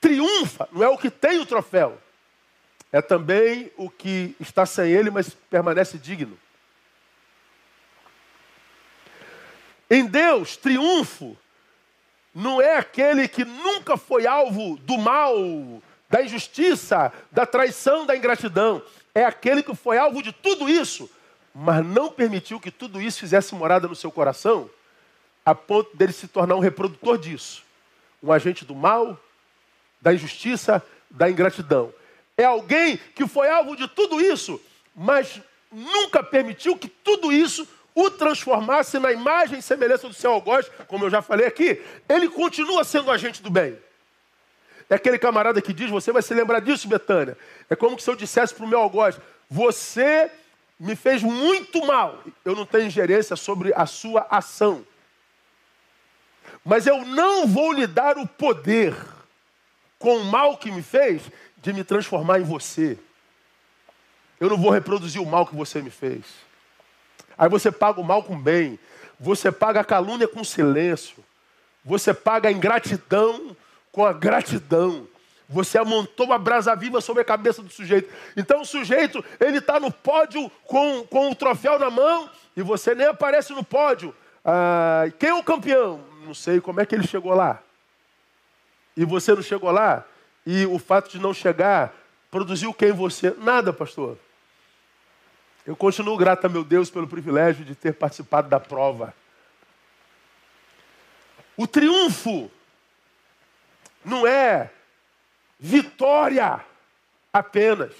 [0.00, 1.98] triunfa não é o que tem o troféu,
[2.92, 6.38] é também o que está sem ele, mas permanece digno.
[9.90, 11.36] Em Deus, triunfo
[12.34, 15.36] não é aquele que nunca foi alvo do mal,
[16.08, 18.82] da injustiça, da traição, da ingratidão.
[19.14, 21.08] É aquele que foi alvo de tudo isso,
[21.54, 24.68] mas não permitiu que tudo isso fizesse morada no seu coração,
[25.46, 27.62] a ponto dele se tornar um reprodutor disso.
[28.22, 29.18] Um agente do mal,
[30.00, 31.92] da injustiça, da ingratidão.
[32.36, 34.60] É alguém que foi alvo de tudo isso,
[34.96, 40.68] mas nunca permitiu que tudo isso o transformasse na imagem e semelhança do seu algoz,
[40.88, 41.80] como eu já falei aqui.
[42.08, 43.78] Ele continua sendo agente do bem.
[44.88, 47.36] É aquele camarada que diz, você vai se lembrar disso, Betânia.
[47.70, 49.18] É como se eu dissesse para o meu algoz,
[49.48, 50.30] você
[50.78, 52.22] me fez muito mal.
[52.44, 54.84] Eu não tenho ingerência sobre a sua ação.
[56.64, 58.94] Mas eu não vou lhe dar o poder,
[59.98, 61.22] com o mal que me fez,
[61.58, 62.98] de me transformar em você.
[64.38, 66.24] Eu não vou reproduzir o mal que você me fez.
[67.38, 68.78] Aí você paga o mal com bem.
[69.18, 71.24] Você paga a calúnia com silêncio.
[71.84, 73.56] você paga a ingratidão
[73.94, 75.06] com a gratidão.
[75.48, 78.12] Você amontou uma brasa viva sobre a cabeça do sujeito.
[78.36, 82.92] Então o sujeito, ele está no pódio com, com o troféu na mão e você
[82.92, 84.12] nem aparece no pódio.
[84.44, 86.04] Ah, quem é o campeão?
[86.24, 87.62] Não sei como é que ele chegou lá.
[88.96, 90.04] E você não chegou lá?
[90.44, 91.94] E o fato de não chegar
[92.32, 93.32] produziu o que em você?
[93.38, 94.18] Nada, pastor.
[95.64, 99.14] Eu continuo grato a meu Deus pelo privilégio de ter participado da prova.
[101.56, 102.50] O triunfo
[104.04, 104.70] não é
[105.58, 106.60] vitória
[107.32, 107.92] apenas.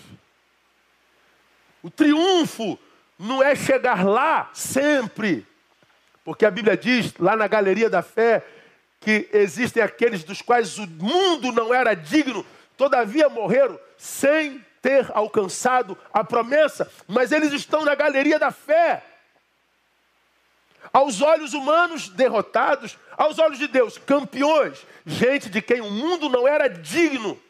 [1.82, 2.78] O triunfo
[3.18, 5.46] não é chegar lá sempre.
[6.24, 8.42] Porque a Bíblia diz, lá na galeria da fé,
[9.00, 12.44] que existem aqueles dos quais o mundo não era digno,
[12.76, 19.02] todavia morreram sem ter alcançado a promessa, mas eles estão na galeria da fé.
[20.92, 26.46] Aos olhos humanos, derrotados, aos olhos de Deus, campeões, gente de quem o mundo não
[26.46, 27.40] era digno.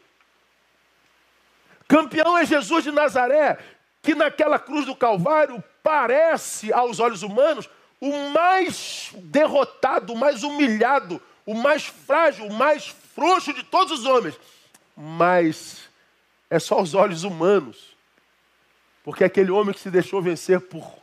[1.87, 3.59] Campeão é Jesus de Nazaré,
[4.01, 7.69] que naquela cruz do Calvário parece, aos olhos humanos,
[8.01, 14.05] o mais derrotado, o mais humilhado, o mais frágil, o mais frouxo de todos os
[14.05, 14.39] homens.
[14.97, 15.87] Mas
[16.49, 17.95] é só aos olhos humanos.
[19.03, 20.97] Porque aquele homem que se deixou vencer por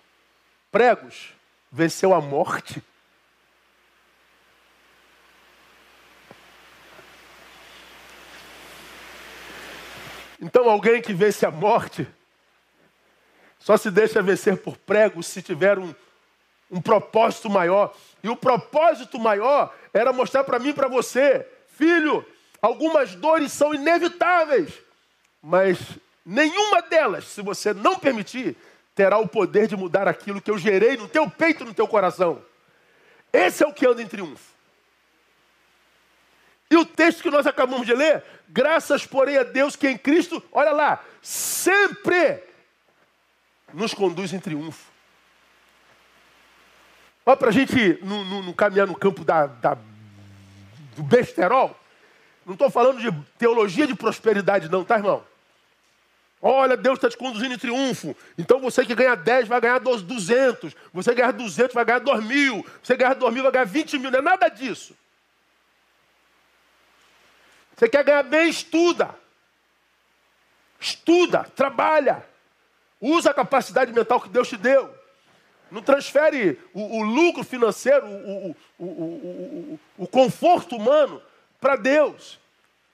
[0.71, 1.33] pregos,
[1.73, 2.83] venceu a morte.
[10.39, 12.07] Então, alguém que vence a morte
[13.59, 15.95] só se deixa vencer por pregos se tiver um,
[16.71, 17.95] um propósito maior.
[18.23, 22.27] E o propósito maior era mostrar para mim e para você, filho,
[22.61, 24.75] algumas dores são inevitáveis,
[25.41, 25.79] mas
[26.27, 28.57] nenhuma delas, se você não permitir,
[28.95, 32.43] terá o poder de mudar aquilo que eu gerei no teu peito, no teu coração.
[33.33, 34.53] Esse é o que anda em triunfo.
[36.71, 40.43] E o texto que nós acabamos de ler, graças, porém, a Deus que em Cristo,
[40.53, 42.43] olha lá, sempre
[43.73, 44.91] nos conduz em triunfo.
[47.25, 49.77] Olha para a gente não, não, não, caminhar no campo da, da
[50.97, 51.79] do besterol.
[52.45, 55.25] Não estou falando de teologia de prosperidade, não, tá, irmão?
[56.45, 58.17] Olha, Deus está te conduzindo em triunfo.
[58.37, 60.75] Então você que ganha 10 vai ganhar 200.
[60.93, 62.67] Você ganhar 200 vai ganhar 2 mil.
[62.83, 64.11] Você ganhar 2 mil vai ganhar 20 mil.
[64.11, 64.97] Não é nada disso.
[67.77, 68.49] Você quer ganhar bem?
[68.49, 69.15] Estuda.
[70.81, 72.27] Estuda, trabalha.
[73.01, 74.93] Usa a capacidade mental que Deus te deu.
[75.71, 81.23] Não transfere o, o lucro financeiro, o, o, o conforto humano
[81.61, 82.42] para Deus.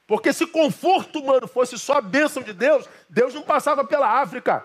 [0.09, 4.65] Porque se conforto humano fosse só a bênção de Deus, Deus não passava pela África.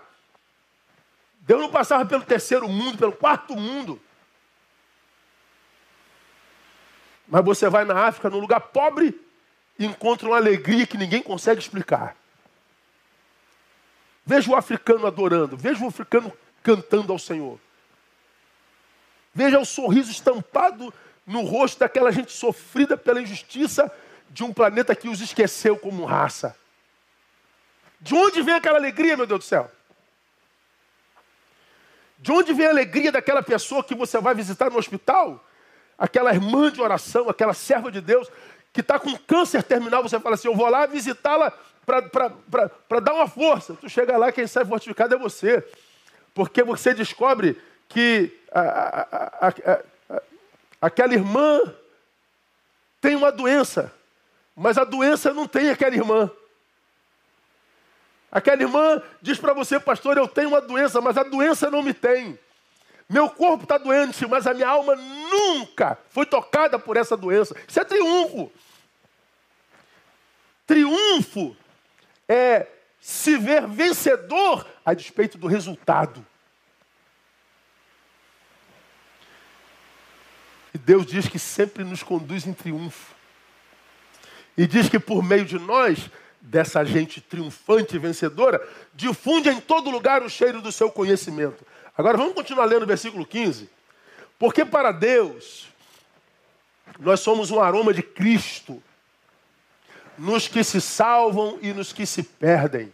[1.42, 4.02] Deus não passava pelo terceiro mundo, pelo quarto mundo.
[7.28, 9.20] Mas você vai na África, num lugar pobre,
[9.78, 12.16] e encontra uma alegria que ninguém consegue explicar.
[14.26, 16.32] Veja o africano adorando, veja o africano
[16.64, 17.60] cantando ao Senhor.
[19.34, 20.94] Veja o sorriso estampado
[21.28, 23.92] no rosto daquela gente sofrida pela injustiça
[24.34, 26.58] de um planeta que os esqueceu como raça.
[28.02, 29.70] De onde vem aquela alegria, meu Deus do céu?
[32.18, 35.46] De onde vem a alegria daquela pessoa que você vai visitar no hospital?
[36.00, 38.28] Aquela irmã de oração, aquela serva de Deus
[38.74, 41.54] que está com câncer terminal, você fala assim: Eu vou lá visitá-la
[41.86, 43.76] para dar uma força.
[43.76, 45.64] Tu chega lá, quem sai fortificado é você.
[46.34, 50.22] Porque você descobre que a, a, a,
[50.82, 51.60] aquela irmã
[53.00, 53.94] tem uma doença
[54.56, 56.32] mas a doença não tem aquela irmã.
[58.32, 61.94] Aquela irmã diz para você, pastor, eu tenho uma doença, mas a doença não me
[61.94, 62.38] tem.
[63.08, 67.56] Meu corpo está doente, mas a minha alma nunca foi tocada por essa doença.
[67.68, 68.52] Isso é triunfo.
[70.66, 71.56] Triunfo
[72.28, 72.68] é
[73.00, 76.26] se ver vencedor a despeito do resultado.
[80.74, 83.13] E Deus diz que sempre nos conduz em triunfo.
[84.58, 89.90] E diz que por meio de nós, dessa gente triunfante e vencedora, difunde em todo
[89.90, 91.66] lugar o cheiro do seu conhecimento.
[91.98, 93.70] Agora vamos continuar lendo o versículo 15.
[94.38, 95.68] Porque para Deus,
[97.00, 98.82] nós somos um aroma de Cristo,
[100.18, 102.94] nos que se salvam e nos que se perdem.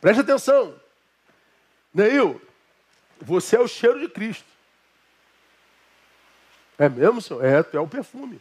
[0.00, 0.74] Preste atenção.
[1.92, 2.40] Neil,
[3.20, 4.44] você é o cheiro de Cristo.
[6.78, 7.44] É mesmo, senhor?
[7.44, 8.40] É, tu é o perfume.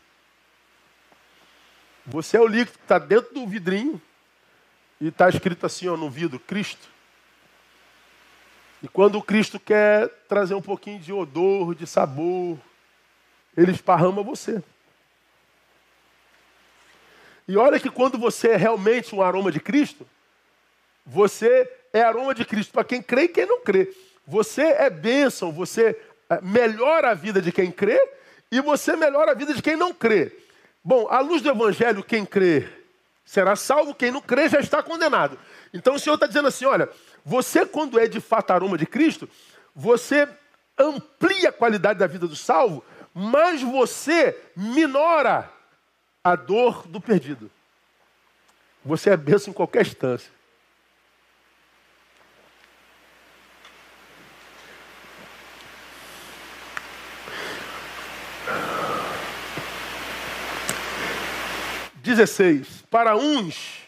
[2.05, 4.01] Você é o líquido que está dentro do vidrinho
[5.01, 6.87] e está escrito assim ó, no vidro, Cristo.
[8.83, 12.59] E quando o Cristo quer trazer um pouquinho de odor, de sabor,
[13.57, 14.61] ele esparrama você.
[17.47, 20.07] E olha que quando você é realmente um aroma de Cristo,
[21.05, 23.91] você é aroma de Cristo para quem crê e quem não crê.
[24.27, 25.99] Você é bênção, você
[26.29, 27.99] é, melhora a vida de quem crê
[28.51, 30.44] e você melhora a vida de quem não crê.
[30.87, 32.69] Bom, à luz do Evangelho, quem crê
[33.25, 35.35] será salvo, quem não crê já está condenado.
[35.73, 36.87] Então o Senhor está dizendo assim: olha,
[37.25, 39.27] você, quando é de fato aroma de Cristo,
[39.75, 40.29] você
[40.77, 45.51] amplia a qualidade da vida do salvo, mas você minora
[46.23, 47.49] a dor do perdido.
[48.85, 50.31] Você é benção em qualquer instância.
[62.05, 62.83] Dezesseis.
[62.89, 63.79] Para uns,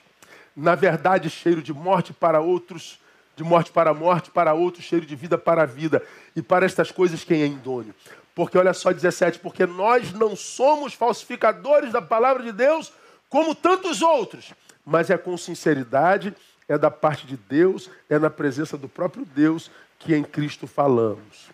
[0.55, 2.99] na verdade, cheiro de morte, para outros,
[3.36, 6.01] de morte para morte, para outros, cheiro de vida para a vida.
[6.36, 7.93] E para estas coisas, quem é indônio?
[8.34, 12.91] Porque olha só 17, porque nós não somos falsificadores da palavra de Deus
[13.30, 14.51] como tantos outros,
[14.84, 16.34] mas é com sinceridade,
[16.68, 21.49] é da parte de Deus, é na presença do próprio Deus que em Cristo falamos.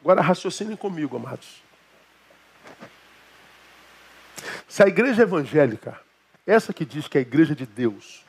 [0.00, 1.62] Agora raciocinem comigo, amados.
[4.68, 6.00] Se a igreja evangélica,
[6.46, 8.24] essa que diz que é a igreja de Deus,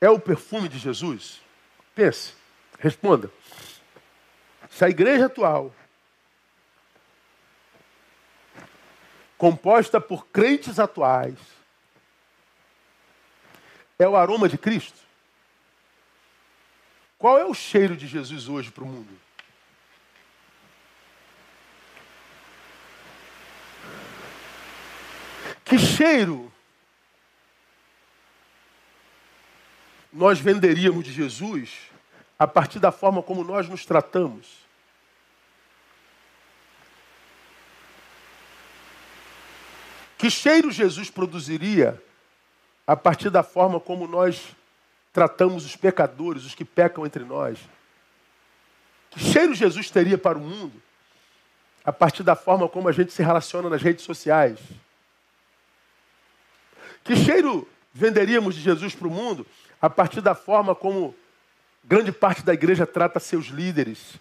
[0.00, 1.40] é o perfume de Jesus?
[1.94, 2.34] Pense,
[2.78, 3.30] responda.
[4.70, 5.74] Se a igreja atual,
[9.38, 11.38] composta por crentes atuais,
[13.98, 15.00] é o aroma de Cristo,
[17.18, 19.25] qual é o cheiro de Jesus hoje para o mundo?
[25.66, 26.50] Que cheiro
[30.12, 31.90] nós venderíamos de Jesus
[32.38, 34.64] a partir da forma como nós nos tratamos.
[40.16, 42.00] Que cheiro Jesus produziria
[42.86, 44.54] a partir da forma como nós
[45.12, 47.58] tratamos os pecadores, os que pecam entre nós?
[49.10, 50.80] Que cheiro Jesus teria para o mundo
[51.84, 54.60] a partir da forma como a gente se relaciona nas redes sociais?
[57.06, 59.46] Que cheiro venderíamos de Jesus para o mundo
[59.80, 61.14] a partir da forma como
[61.84, 64.16] grande parte da igreja trata seus líderes,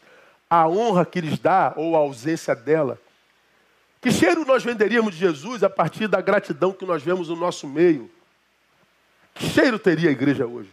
[0.48, 3.02] a honra que lhes dá ou a ausência dela.
[4.00, 7.68] Que cheiro nós venderíamos de Jesus a partir da gratidão que nós vemos no nosso
[7.68, 8.10] meio?
[9.34, 10.70] Que cheiro teria a igreja hoje?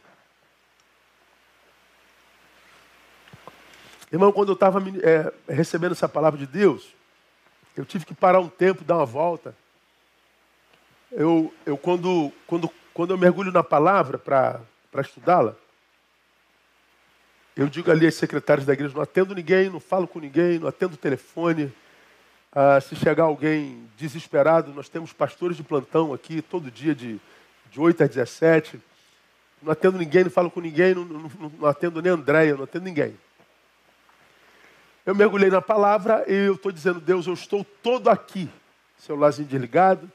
[4.12, 6.94] Irmão, quando eu estava é, recebendo essa palavra de Deus,
[7.74, 9.56] eu tive que parar um tempo, dar uma volta.
[11.14, 14.62] Eu, eu quando, quando, quando eu mergulho na palavra para
[15.00, 15.54] estudá-la,
[17.54, 20.68] eu digo ali aos secretários da igreja, não atendo ninguém, não falo com ninguém, não
[20.68, 21.70] atendo telefone.
[22.50, 27.20] Ah, se chegar alguém desesperado, nós temos pastores de plantão aqui todo dia de,
[27.70, 28.80] de 8 às 17.
[29.60, 32.86] Não atendo ninguém, não falo com ninguém, não, não, não atendo nem Andréia, não atendo
[32.86, 33.14] ninguém.
[35.04, 38.48] Eu mergulhei na palavra e eu estou dizendo, Deus, eu estou todo aqui.
[38.96, 40.10] Celularzinho desligado.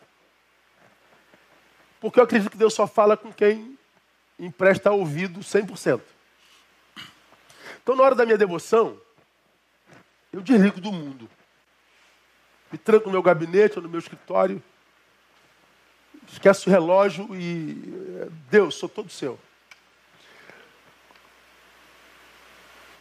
[1.99, 3.77] Porque eu acredito que Deus só fala com quem
[4.39, 6.01] empresta ouvido 100%.
[7.81, 8.99] Então, na hora da minha devoção,
[10.31, 11.29] eu desligo do mundo.
[12.71, 14.61] Me tranco no meu gabinete ou no meu escritório.
[16.31, 18.29] Esqueço o relógio e.
[18.49, 19.39] Deus, sou todo seu.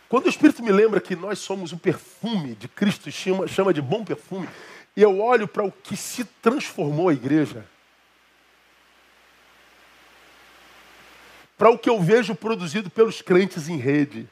[0.08, 3.82] Quando o Espírito me lembra que nós somos o perfume de Cristo, chama, chama de
[3.82, 4.48] bom perfume,
[4.96, 7.66] e eu olho para o que se transformou a igreja,
[11.56, 14.28] para o que eu vejo produzido pelos crentes em rede.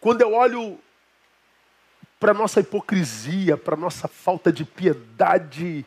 [0.00, 0.78] Quando eu olho
[2.18, 5.84] para nossa hipocrisia, para nossa falta de piedade,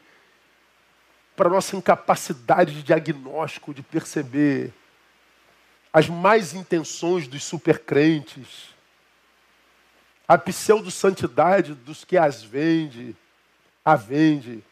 [1.36, 4.74] para nossa incapacidade de diagnóstico, de perceber
[5.92, 8.76] as mais intenções dos supercrentes,
[10.28, 13.16] a pseudo-santidade dos que as vende,
[13.84, 14.64] a vende,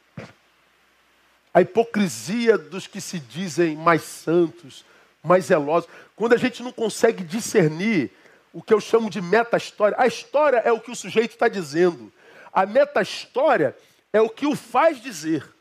[1.58, 4.86] a hipocrisia dos que se dizem mais santos,
[5.24, 5.90] mais zelosos.
[6.16, 8.12] Quando a gente não consegue discernir
[8.54, 9.98] o que eu chamo de meta-história.
[10.00, 12.14] A história é o que o sujeito está dizendo.
[12.54, 13.76] A meta-história
[14.14, 15.52] é o que o faz dizer.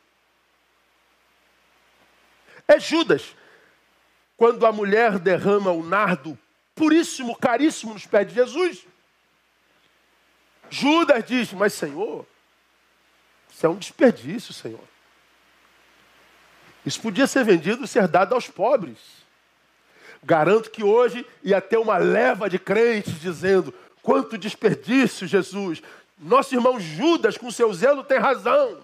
[2.68, 3.34] É Judas.
[4.36, 6.38] Quando a mulher derrama o nardo
[6.74, 8.86] puríssimo, caríssimo nos pés de Jesus.
[10.68, 12.26] Judas diz: Mas Senhor,
[13.50, 14.95] isso é um desperdício, Senhor.
[16.86, 18.96] Isso podia ser vendido e ser dado aos pobres.
[20.22, 25.82] Garanto que hoje ia ter uma leva de crentes dizendo: quanto desperdício, Jesus.
[26.16, 28.78] Nosso irmão Judas, com seu zelo, tem razão.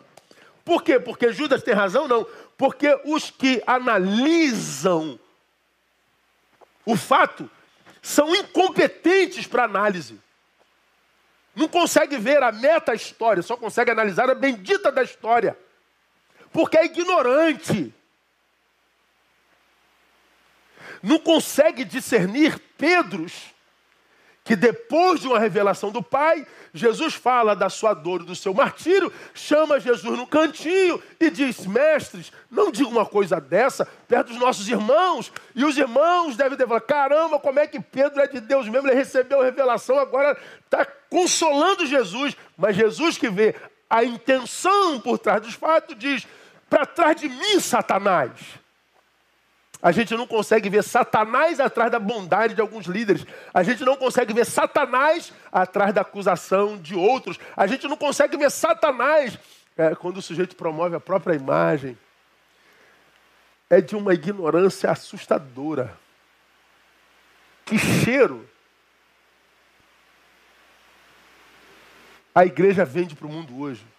[0.65, 0.99] Por quê?
[0.99, 2.07] Porque Judas tem razão?
[2.07, 2.27] Não.
[2.59, 5.19] Porque os que analisam
[6.85, 7.49] o fato
[8.03, 10.21] são incompetentes para análise.
[11.55, 15.57] Não consegue ver a meta-história, só consegue analisar a bendita da história.
[16.53, 17.93] Porque é ignorante.
[21.03, 23.53] Não consegue discernir Pedros
[24.45, 26.45] que depois de uma revelação do Pai,
[26.75, 31.65] Jesus fala da sua dor e do seu martírio, chama Jesus no cantinho e diz:
[31.65, 35.33] Mestres, não diga uma coisa dessa perto dos nossos irmãos.
[35.55, 38.89] E os irmãos devem ter falado: caramba, como é que Pedro é de Deus mesmo?
[38.89, 42.37] Ele recebeu a revelação, agora está consolando Jesus.
[42.57, 43.55] Mas Jesus que vê
[43.89, 46.27] a intenção por trás dos fatos diz:
[46.73, 48.31] para trás de mim, Satanás.
[49.83, 53.27] A gente não consegue ver Satanás atrás da bondade de alguns líderes.
[53.53, 57.39] A gente não consegue ver Satanás atrás da acusação de outros.
[57.55, 59.39] A gente não consegue ver Satanás
[59.77, 61.99] é, quando o sujeito promove a própria imagem.
[63.69, 65.95] É de uma ignorância assustadora.
[67.67, 68.49] Que cheiro
[72.35, 73.92] a igreja vende para o mundo hoje.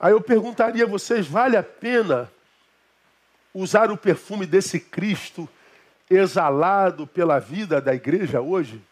[0.00, 2.32] Aí eu perguntaria a vocês: vale a pena
[3.52, 5.46] usar o perfume desse Cristo
[6.08, 8.82] exalado pela vida da igreja hoje?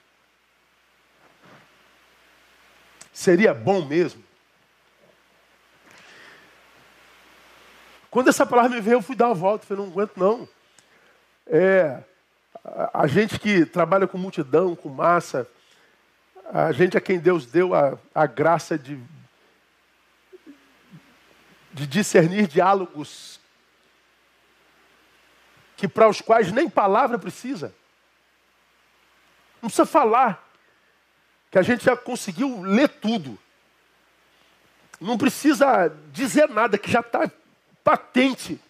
[3.10, 4.22] Seria bom mesmo?
[8.10, 9.66] Quando essa palavra me veio, eu fui dar uma volta.
[9.66, 10.48] Falei, não aguento não.
[11.46, 12.02] É,
[12.64, 15.48] a, a gente que trabalha com multidão, com massa,
[16.52, 18.98] a gente a quem Deus deu a, a graça de,
[21.72, 23.38] de discernir diálogos
[25.76, 27.72] que para os quais nem palavra precisa.
[29.62, 30.44] Não precisa falar,
[31.50, 33.38] que a gente já conseguiu ler tudo.
[35.00, 37.30] Não precisa dizer nada, que já está
[37.84, 38.60] patente.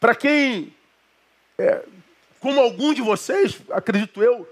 [0.00, 0.74] Para quem,
[1.56, 1.84] é,
[2.40, 4.48] como algum de vocês, acredito eu,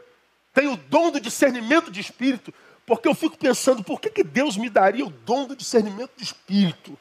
[0.52, 2.54] tem o dom do discernimento de espírito,
[2.86, 6.24] porque eu fico pensando, por que, que Deus me daria o dom do discernimento de
[6.24, 6.98] espírito?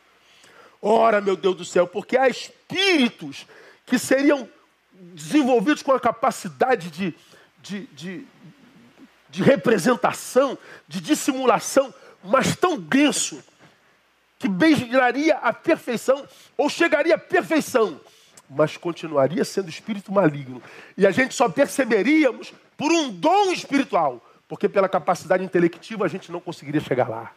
[0.81, 3.45] Ora, meu Deus do céu, porque há espíritos
[3.85, 4.49] que seriam
[4.93, 7.15] desenvolvidos com a capacidade de,
[7.61, 8.27] de, de,
[9.29, 10.57] de representação,
[10.87, 13.43] de dissimulação, mas tão denso,
[14.39, 16.27] que beiraria a perfeição,
[16.57, 17.99] ou chegaria à perfeição,
[18.49, 20.61] mas continuaria sendo espírito maligno.
[20.97, 26.31] E a gente só perceberíamos por um dom espiritual, porque pela capacidade intelectiva a gente
[26.31, 27.31] não conseguiria chegar lá.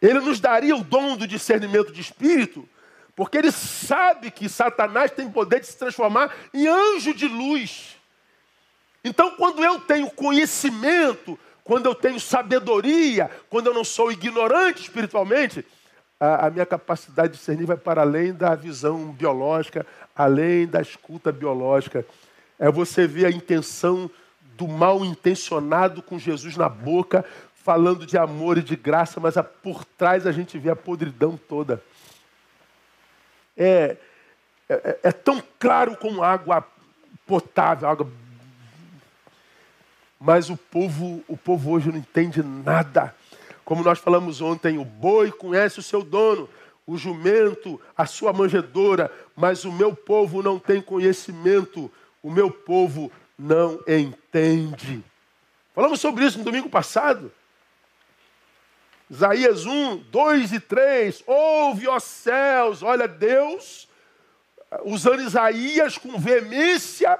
[0.00, 2.66] Ele nos daria o dom do discernimento de espírito,
[3.14, 7.96] porque ele sabe que Satanás tem poder de se transformar em anjo de luz.
[9.04, 15.64] Então, quando eu tenho conhecimento, quando eu tenho sabedoria, quando eu não sou ignorante espiritualmente,
[16.18, 21.32] a, a minha capacidade de discernir vai para além da visão biológica, além da escuta
[21.32, 22.04] biológica.
[22.60, 24.08] É você ver a intenção
[24.56, 29.84] do mal intencionado com Jesus na boca, falando de amor e de graça, mas por
[29.84, 31.82] trás a gente vê a podridão toda.
[33.56, 33.96] É,
[34.68, 36.66] é, é tão claro como água
[37.26, 38.10] potável, água.
[40.18, 43.14] Mas o povo, o povo hoje não entende nada.
[43.64, 46.48] Como nós falamos ontem, o boi conhece o seu dono,
[46.86, 51.90] o jumento, a sua manjedoura, mas o meu povo não tem conhecimento,
[52.22, 55.02] o meu povo não entende.
[55.74, 57.32] Falamos sobre isso no domingo passado.
[59.10, 61.24] Isaías 1, 2 e 3.
[61.26, 63.88] Ouve, ó céus, olha Deus,
[64.84, 67.18] usando Isaías com veemência,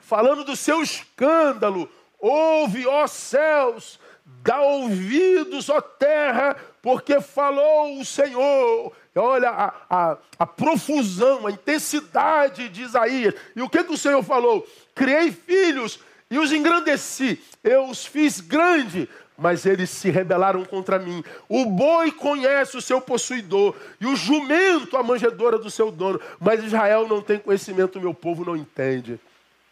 [0.00, 1.90] falando do seu escândalo.
[2.18, 8.92] Ouve, ó céus, dá ouvidos, ó terra, porque falou o Senhor.
[9.14, 13.34] Olha a, a, a, profusão, a intensidade de Isaías.
[13.54, 14.66] E o que, que o Senhor falou?
[14.94, 16.00] Criei filhos
[16.30, 19.08] e os engrandeci, eu os fiz grande,
[19.38, 21.22] mas eles se rebelaram contra mim.
[21.48, 26.64] O boi conhece o seu possuidor, e o jumento a manjedora do seu dono, mas
[26.64, 29.20] Israel não tem conhecimento, meu povo não entende.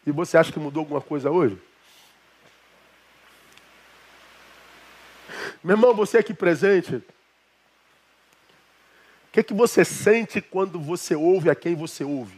[0.05, 1.57] E você acha que mudou alguma coisa hoje?
[5.63, 7.01] Meu irmão, você aqui presente,
[9.33, 12.37] que, é que você sente quando você ouve a quem você ouve?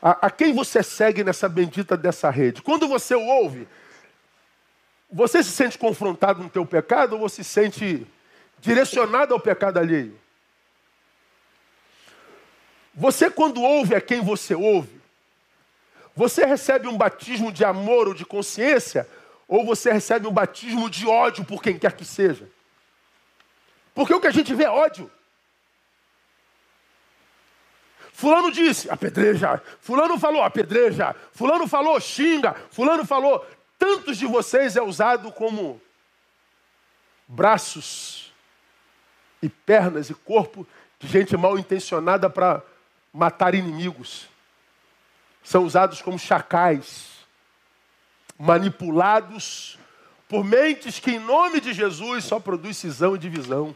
[0.00, 2.62] A, a quem você segue nessa bendita dessa rede?
[2.62, 3.66] Quando você ouve,
[5.10, 8.06] você se sente confrontado no teu pecado ou você se sente
[8.60, 10.16] direcionado ao pecado alheio?
[12.94, 15.00] Você, quando ouve a quem você ouve,
[16.14, 19.08] você recebe um batismo de amor ou de consciência,
[19.48, 22.48] ou você recebe um batismo de ódio por quem quer que seja.
[23.92, 25.10] Porque o que a gente vê é ódio.
[28.12, 29.62] Fulano disse, apedreja.
[29.80, 31.14] Fulano falou, apedreja.
[31.32, 32.54] Fulano falou, xinga.
[32.70, 33.46] Fulano falou.
[33.78, 35.80] Tantos de vocês é usado como
[37.26, 38.32] braços
[39.42, 40.66] e pernas e corpo
[40.98, 42.62] de gente mal intencionada para
[43.12, 44.28] matar inimigos.
[45.42, 47.08] São usados como chacais,
[48.38, 49.78] manipulados
[50.28, 53.74] por mentes que, em nome de Jesus, só produz cisão e divisão.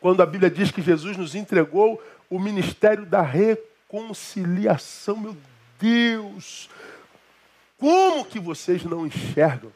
[0.00, 5.36] Quando a Bíblia diz que Jesus nos entregou o ministério da reconciliação, meu
[5.78, 6.68] Deus,
[7.78, 9.72] como que vocês não enxergam?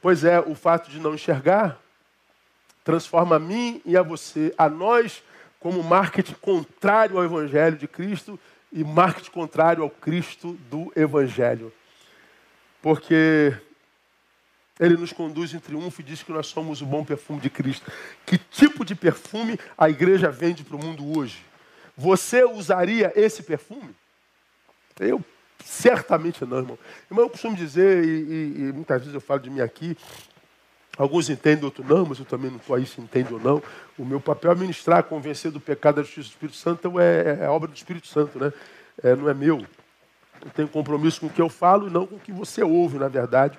[0.00, 1.78] Pois é, o fato de não enxergar
[2.82, 5.22] transforma a mim e a você, a nós,
[5.58, 8.40] como marketing contrário ao Evangelho de Cristo
[8.72, 11.72] e marketing contrário ao Cristo do Evangelho.
[12.80, 13.54] Porque
[14.80, 17.92] ele nos conduz em triunfo e diz que nós somos o bom perfume de Cristo.
[18.24, 21.44] Que tipo de perfume a igreja vende para o mundo hoje?
[21.96, 23.94] Você usaria esse perfume?
[24.98, 25.22] Eu
[25.64, 26.78] certamente não, irmão.
[27.10, 29.96] Irmão, eu costumo dizer, e, e, e muitas vezes eu falo de mim aqui,
[31.00, 33.62] Alguns entendem, outros não, mas eu também não estou aí se entende ou não.
[33.96, 37.38] O meu papel é ministrar, convencer do pecado da justiça do Espírito Santo, então é,
[37.40, 38.52] é obra do Espírito Santo, né?
[39.02, 39.64] É, não é meu.
[40.44, 42.98] Eu tenho compromisso com o que eu falo e não com o que você ouve,
[42.98, 43.58] na verdade.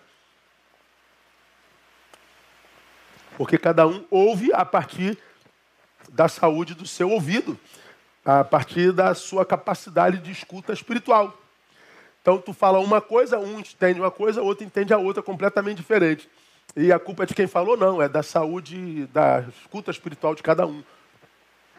[3.38, 5.18] Porque cada um ouve a partir
[6.12, 7.58] da saúde do seu ouvido,
[8.24, 11.38] a partir da sua capacidade de escuta espiritual.
[12.22, 16.30] Então tu fala uma coisa, um entende uma coisa, outro entende a outra completamente diferente.
[16.76, 20.44] E a culpa é de quem falou, não, é da saúde, da escuta espiritual de
[20.44, 20.84] cada um.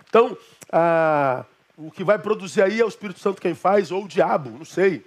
[0.09, 0.37] Então,
[0.71, 1.45] ah,
[1.77, 4.65] o que vai produzir aí é o Espírito Santo quem faz, ou o diabo, não
[4.65, 5.07] sei.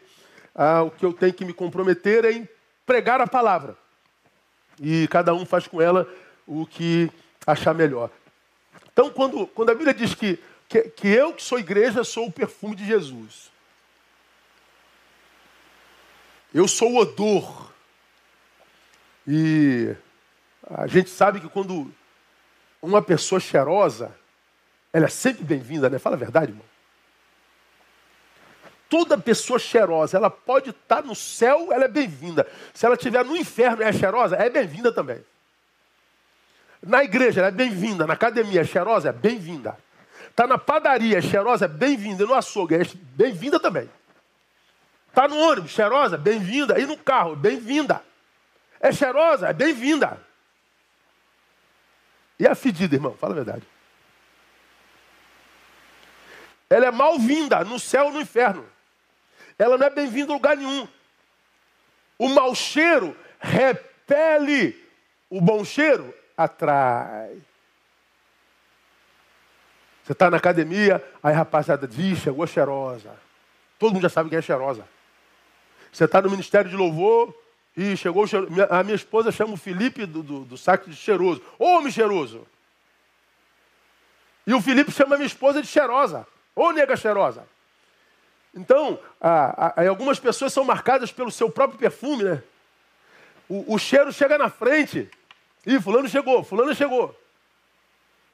[0.55, 2.49] Ah, o que eu tenho que me comprometer é em
[2.85, 3.77] pregar a palavra.
[4.81, 6.07] E cada um faz com ela
[6.47, 7.11] o que
[7.45, 8.09] achar melhor.
[8.91, 10.39] Então, quando, quando a Bíblia diz que,
[10.69, 13.51] que, que eu, que sou igreja, sou o perfume de Jesus.
[16.53, 17.73] Eu sou o odor
[19.27, 19.93] e
[20.65, 21.91] a gente sabe que quando
[22.81, 24.15] uma pessoa cheirosa,
[24.93, 25.99] ela é sempre bem-vinda, né?
[25.99, 26.65] Fala a verdade, irmão.
[28.87, 32.47] Toda pessoa cheirosa, ela pode estar no céu, ela é bem-vinda.
[32.73, 35.21] Se ela estiver no inferno e é cheirosa, é bem-vinda também.
[36.85, 38.05] Na igreja, ela é bem-vinda.
[38.05, 39.75] Na academia, é cheirosa, é bem-vinda.
[40.29, 42.27] Está na padaria, é cheirosa, é bem-vinda.
[42.27, 42.81] No açougue, é
[43.15, 43.89] bem-vinda também.
[45.09, 46.79] Está no ônibus, cheirosa, bem-vinda.
[46.79, 48.03] E no carro, bem-vinda.
[48.79, 50.21] É cheirosa, é bem-vinda.
[52.37, 53.15] E a fedida, irmão?
[53.17, 53.63] Fala a verdade.
[56.69, 58.63] Ela é mal-vinda no céu ou no inferno.
[59.57, 60.87] Ela não é bem-vinda em lugar nenhum.
[62.19, 64.87] O mau cheiro repele,
[65.31, 67.37] o bom cheiro atrai.
[70.03, 73.11] Você está na academia, aí a rapaziada diz, chegou cheirosa.
[73.79, 74.87] Todo mundo já sabe quem é cheirosa.
[75.91, 77.33] Você está no ministério de louvor,
[77.77, 78.25] e chegou,
[78.69, 81.41] a minha esposa chama o Felipe do, do, do saco de cheiroso.
[81.59, 82.47] Homem cheiroso!
[84.47, 86.25] E o Felipe chama a minha esposa de cheirosa.
[86.55, 87.45] Ô nega cheirosa!
[88.53, 92.41] Então, a, a, algumas pessoas são marcadas pelo seu próprio perfume, né?
[93.49, 95.09] O, o cheiro chega na frente.
[95.65, 97.19] Ih, fulano chegou, fulano chegou.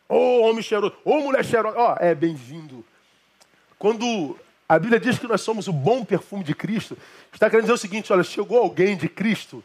[0.09, 1.77] Ô homem cheiroso, ô mulher cheirosa.
[1.77, 2.85] Ó, é bem-vindo.
[3.79, 4.37] Quando
[4.71, 6.97] a Bíblia diz que nós somos o bom perfume de Cristo.
[7.33, 9.61] Está querendo dizer o seguinte: olha, chegou alguém de Cristo,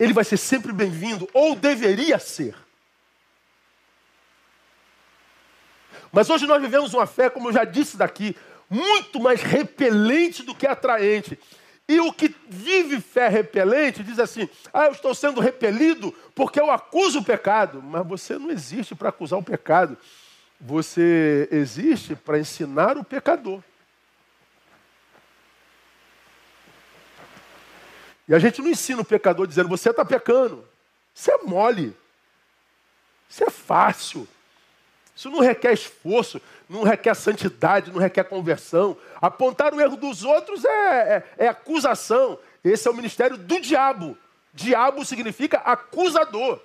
[0.00, 2.56] ele vai ser sempre bem-vindo, ou deveria ser.
[6.10, 8.36] Mas hoje nós vivemos uma fé, como eu já disse daqui,
[8.68, 11.38] muito mais repelente do que atraente.
[11.88, 16.70] E o que vive fé repelente diz assim: ah, eu estou sendo repelido porque eu
[16.70, 17.82] acuso o pecado.
[17.82, 19.96] Mas você não existe para acusar o pecado.
[20.60, 23.62] Você existe para ensinar o pecador.
[28.28, 30.66] E a gente não ensina o pecador dizendo, você está pecando.
[31.14, 31.96] Isso é mole.
[33.28, 34.28] Isso é fácil.
[35.14, 36.40] Isso não requer esforço,
[36.72, 38.96] não requer santidade, não requer conversão.
[39.20, 42.38] Apontar o erro dos outros é, é, é acusação.
[42.64, 44.16] Esse é o ministério do diabo.
[44.54, 46.58] Diabo significa acusador.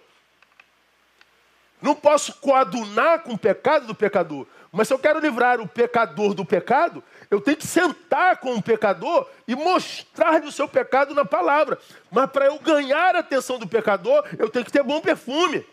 [1.82, 4.47] Não posso coadunar com o pecado do pecador.
[4.72, 8.62] Mas se eu quero livrar o pecador do pecado, eu tenho que sentar com o
[8.62, 11.78] pecador e mostrar-lhe o seu pecado na palavra.
[12.10, 15.66] Mas para eu ganhar a atenção do pecador, eu tenho que ter bom perfume.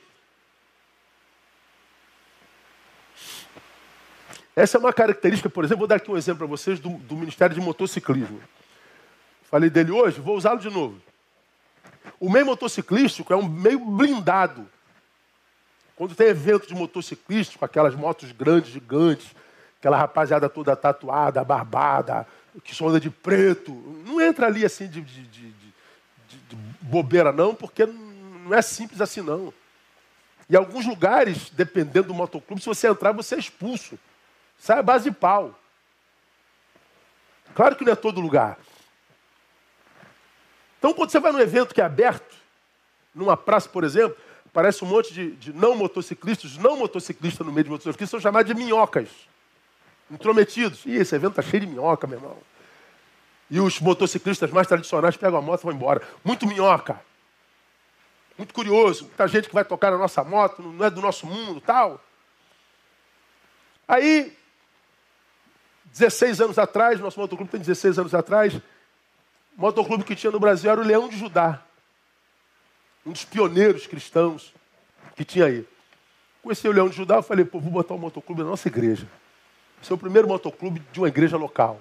[4.56, 7.16] Essa é uma característica, por exemplo, vou dar aqui um exemplo para vocês do, do
[7.16, 8.40] Ministério de Motociclismo.
[9.50, 11.00] Falei dele hoje, vou usá-lo de novo.
[12.20, 14.68] O meio motociclístico é um meio blindado.
[15.96, 19.34] Quando tem evento de motociclístico, aquelas motos grandes, gigantes,
[19.78, 22.26] aquela rapaziada toda tatuada, barbada,
[22.62, 23.72] que só anda de preto,
[24.06, 29.20] não entra ali assim de, de, de, de bobeira, não, porque não é simples assim,
[29.20, 29.52] não.
[30.48, 33.98] Em alguns lugares, dependendo do motoclube, se você entrar, você é expulso.
[34.58, 35.58] Sai a base de pau.
[37.54, 38.58] Claro que não é todo lugar.
[40.78, 42.36] Então, quando você vai num evento que é aberto,
[43.14, 44.16] numa praça, por exemplo,
[44.52, 48.52] parece um monte de, de não motociclistas, não motociclistas no meio de motociclistas, são chamados
[48.52, 49.08] de minhocas.
[50.10, 50.84] Intrometidos.
[50.84, 52.36] Ih, esse evento está cheio de minhoca, meu irmão.
[53.50, 56.02] E os motociclistas mais tradicionais pegam a moto e vão embora.
[56.22, 57.00] Muito minhoca.
[58.36, 59.04] Muito curioso.
[59.04, 62.00] Muita gente que vai tocar na nossa moto, não é do nosso mundo tal.
[63.86, 64.36] Aí,
[65.94, 68.60] 16 anos atrás, nosso motoclube tem 16 anos atrás, o
[69.56, 71.62] motoclube que tinha no Brasil era o Leão de Judá.
[73.06, 74.52] Um dos pioneiros cristãos
[75.14, 75.64] que tinha aí.
[76.42, 78.66] Conheci o Leão de Judá, eu falei, pô, vou botar o um motoclube na nossa
[78.66, 79.06] igreja.
[79.80, 81.80] Esse é o primeiro motoclube de uma igreja local.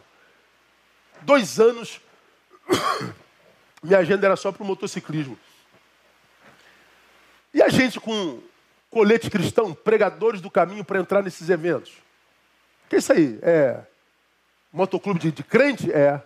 [1.24, 2.00] Dois anos,
[3.82, 5.40] minha agenda era só para o motociclismo.
[7.52, 8.40] E a gente com
[8.92, 11.94] colete cristão, pregadores do caminho para entrar nesses eventos.
[12.88, 13.40] Que é isso aí?
[13.42, 13.86] É
[14.74, 15.92] motoclube de, de crente?
[15.92, 16.22] É.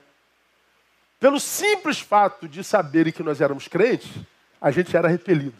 [1.19, 4.09] Pelo simples fato de saberem que nós éramos crentes,
[4.61, 5.57] a gente era repelido.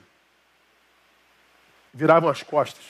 [1.94, 2.84] Viravam as costas.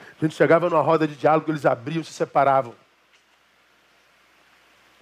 [0.00, 2.74] A gente chegava numa roda de diálogo, eles abriam, se separavam.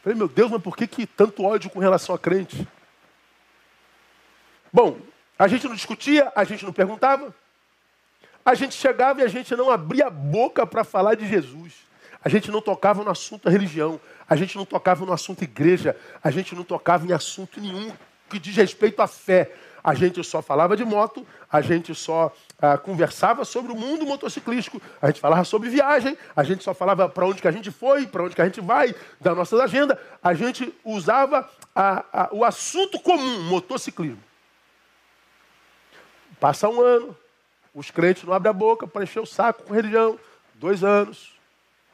[0.03, 2.67] Falei, meu Deus, mas por que, que tanto ódio com relação a crente?
[4.73, 4.99] Bom,
[5.39, 7.35] a gente não discutia, a gente não perguntava.
[8.45, 11.86] A gente chegava e a gente não abria a boca para falar de Jesus.
[12.27, 14.01] A gente não tocava no assunto religião.
[14.29, 15.97] A gente não tocava no assunto igreja.
[16.25, 17.93] A gente não tocava em assunto nenhum
[18.29, 19.53] que diz respeito à fé.
[19.85, 24.83] A gente só falava de moto, a gente só ah, conversava sobre o mundo motociclístico,
[25.01, 28.09] a gente falava sobre viagem, a gente só falava para onde que a gente foi,
[28.09, 29.97] para onde que a gente vai, da nossa agenda.
[30.21, 34.19] A gente usava a, a, o assunto comum, motociclismo.
[36.41, 37.17] Passa um ano,
[37.73, 40.19] os crentes não abrem a boca para encher o saco com religião.
[40.57, 41.36] Dois anos,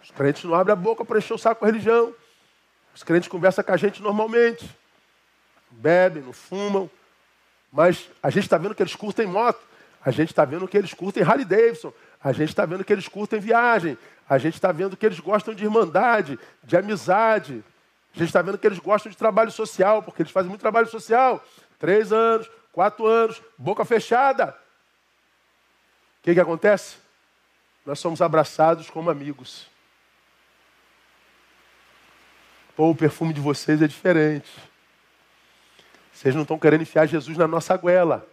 [0.03, 2.15] os crentes não abrem a boca para encher o saco com religião.
[2.95, 4.69] Os crentes conversam com a gente normalmente.
[5.71, 6.91] Bebem, não fumam.
[7.73, 9.61] Mas a gente está vendo que eles curtem moto.
[10.05, 11.93] A gente está vendo que eles curtem Harley Davidson.
[12.23, 13.97] A gente está vendo que eles curtem viagem.
[14.29, 17.65] A gente está vendo que eles gostam de irmandade, de amizade.
[18.15, 20.89] A gente está vendo que eles gostam de trabalho social, porque eles fazem muito trabalho
[20.89, 21.43] social.
[21.79, 24.49] Três anos, quatro anos, boca fechada.
[26.21, 26.97] O que, que acontece?
[27.87, 29.72] Nós somos abraçados como amigos.
[32.75, 34.51] Pô, o perfume de vocês é diferente.
[36.13, 38.27] Vocês não estão querendo enfiar Jesus na nossa goela.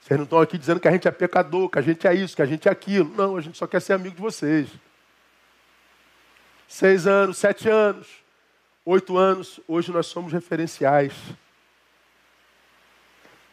[0.00, 2.34] Vocês não estão aqui dizendo que a gente é pecador, que a gente é isso,
[2.34, 3.14] que a gente é aquilo.
[3.14, 4.68] Não, a gente só quer ser amigo de vocês.
[6.66, 8.08] Seis anos, sete anos,
[8.84, 11.12] oito anos, hoje nós somos referenciais.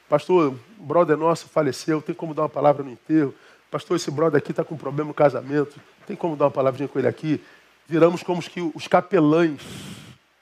[0.08, 3.36] Pastor, o brother nosso faleceu, tem como dar uma palavra no enterro.
[3.70, 6.98] Pastor, esse brother aqui está com problema no casamento, tem como dar uma palavrinha com
[6.98, 7.44] ele aqui?
[7.90, 8.40] Viramos como
[8.76, 9.64] os capelães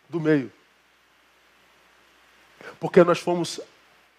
[0.10, 0.52] do meio.
[2.78, 3.62] Porque nós fomos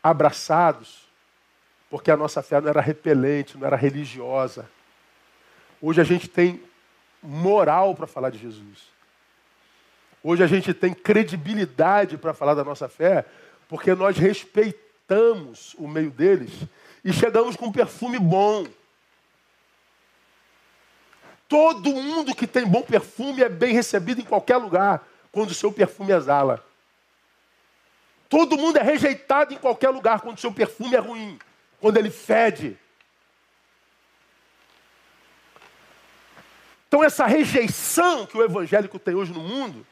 [0.02, 1.06] abraçados,
[1.90, 4.66] porque a nossa fé não era repelente, não era religiosa.
[5.78, 6.62] Hoje a gente tem
[7.22, 8.88] moral para falar de Jesus.
[10.24, 13.26] Hoje a gente tem credibilidade para falar da nossa fé,
[13.68, 16.50] porque nós respeitamos o meio deles
[17.04, 18.66] e chegamos com um perfume bom.
[21.48, 25.72] Todo mundo que tem bom perfume é bem recebido em qualquer lugar quando o seu
[25.72, 26.62] perfume exala.
[28.28, 31.38] Todo mundo é rejeitado em qualquer lugar quando o seu perfume é ruim,
[31.80, 32.78] quando ele fede.
[36.86, 39.86] Então, essa rejeição que o evangélico tem hoje no mundo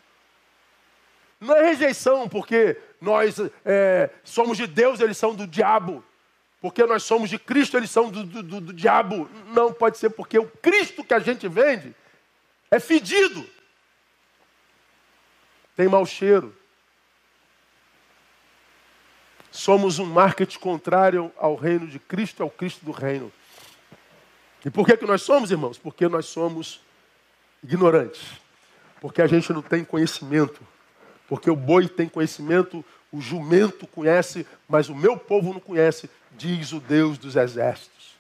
[1.39, 6.05] não é rejeição porque nós é, somos de Deus, eles são do diabo.
[6.61, 9.29] Porque nós somos de Cristo, eles são do, do, do, do diabo.
[9.49, 11.95] Não pode ser porque o Cristo que a gente vende
[12.71, 13.47] é fedido.
[15.77, 16.57] Tem mau cheiro.
[19.51, 23.33] Somos um marketing contrário ao reino de Cristo, ao Cristo do reino.
[24.65, 25.79] E por que, que nós somos, irmãos?
[25.79, 26.81] Porque nós somos
[27.63, 28.23] ignorantes.
[29.01, 30.61] Porque a gente não tem conhecimento
[31.29, 36.73] porque o boi tem conhecimento, o jumento conhece, mas o meu povo não conhece, diz
[36.73, 38.17] o Deus dos exércitos.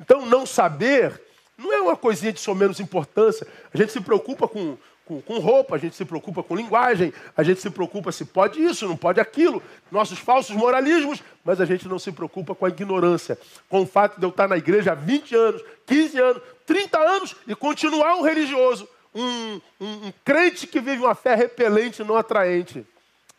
[0.00, 1.20] Então, não saber
[1.60, 3.46] não é uma coisinha de só menos importância.
[3.72, 7.42] A gente se preocupa com, com, com, roupa, a gente se preocupa com linguagem, a
[7.42, 11.86] gente se preocupa se pode isso, não pode aquilo, nossos falsos moralismos, mas a gente
[11.86, 14.94] não se preocupa com a ignorância, com o fato de eu estar na igreja há
[14.94, 20.80] 20 anos, 15 anos, 30 anos e continuar um religioso, um, um, um crente que
[20.80, 22.86] vive uma fé repelente, não atraente.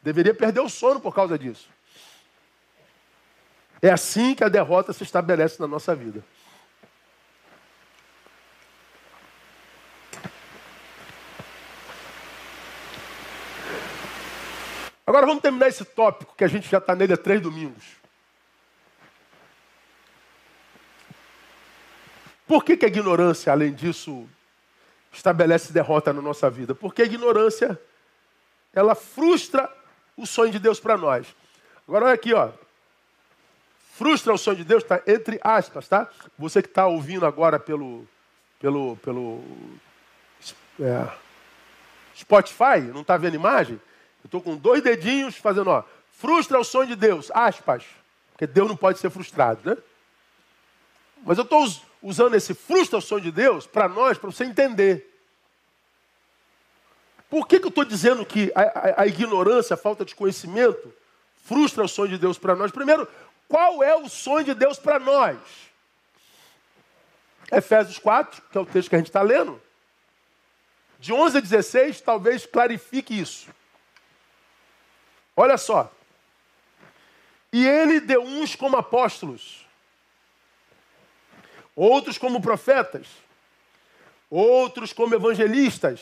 [0.04, 1.68] Deveria perder o sono por causa disso.
[3.82, 6.24] É assim que a derrota se estabelece na nossa vida.
[15.06, 17.84] Agora vamos terminar esse tópico que a gente já está nele há três domingos.
[22.48, 24.30] Por que, que a ignorância, além disso,
[25.12, 26.76] estabelece derrota na nossa vida?
[26.76, 27.80] Porque a ignorância,
[28.74, 29.70] ela frustra
[30.16, 31.28] o sonho de Deus para nós.
[31.88, 32.52] Agora olha aqui, ó.
[34.02, 36.10] Frustra o sonho de Deus, tá entre aspas, tá?
[36.36, 38.08] Você que está ouvindo agora pelo,
[38.60, 39.44] pelo, pelo
[40.80, 41.08] é,
[42.18, 43.76] Spotify, não está vendo imagem?
[43.76, 45.84] Eu estou com dois dedinhos fazendo, ó.
[46.14, 47.84] Frustra o sonho de Deus, aspas.
[48.32, 49.78] Porque Deus não pode ser frustrado, né?
[51.24, 51.72] Mas eu estou
[52.02, 55.16] usando esse frustra o sonho de Deus para nós, para você entender.
[57.30, 60.92] Por que, que eu estou dizendo que a, a, a, ignorância, a falta de conhecimento,
[61.46, 62.72] frustra o sonho de Deus para nós?
[62.72, 63.08] Primeiro,
[63.52, 65.38] qual é o sonho de Deus para nós?
[67.52, 69.62] Efésios 4, que é o texto que a gente está lendo,
[70.98, 73.50] de 11 a 16, talvez clarifique isso.
[75.36, 75.92] Olha só.
[77.52, 79.68] E ele deu uns como apóstolos,
[81.76, 83.06] outros como profetas,
[84.30, 86.00] outros como evangelistas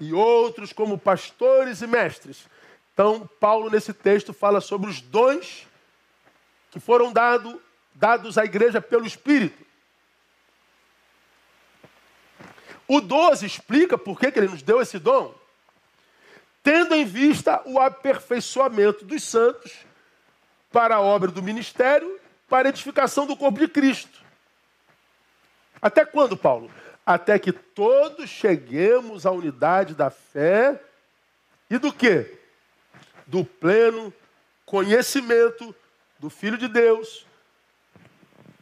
[0.00, 2.48] e outros como pastores e mestres.
[2.92, 5.65] Então, Paulo, nesse texto, fala sobre os dons
[6.70, 7.60] que foram dado,
[7.94, 9.64] dados à igreja pelo Espírito.
[12.88, 15.34] O 12 explica por que, que ele nos deu esse dom
[16.66, 19.72] tendo em vista o aperfeiçoamento dos santos
[20.72, 24.20] para a obra do ministério, para a edificação do corpo de Cristo.
[25.80, 26.68] Até quando, Paulo?
[27.06, 30.82] Até que todos cheguemos à unidade da fé
[31.70, 32.36] e do que?
[33.28, 34.12] Do pleno
[34.64, 35.72] conhecimento
[36.18, 37.26] do Filho de Deus.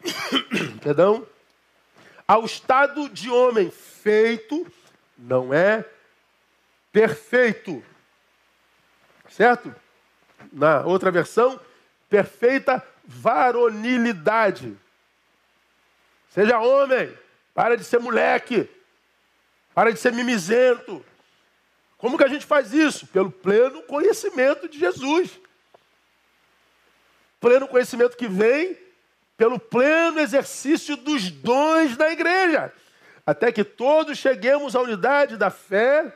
[0.83, 1.27] Perdão?
[2.27, 4.67] Ao estado de homem feito,
[5.19, 5.85] não é
[6.93, 7.83] perfeito,
[9.35, 9.75] Certo?
[10.53, 11.59] Na outra versão,
[12.09, 14.77] perfeita varonilidade.
[16.31, 17.13] Seja homem,
[17.53, 18.69] para de ser moleque,
[19.75, 21.05] para de ser mimizento.
[21.99, 23.09] Como que a gente faz isso?
[23.09, 25.41] Pelo pleno conhecimento de Jesus.
[27.45, 28.75] Pleno conhecimento que vem
[29.37, 32.73] pelo pleno exercício dos dons da igreja,
[33.27, 36.11] até que todos cheguemos à unidade da fé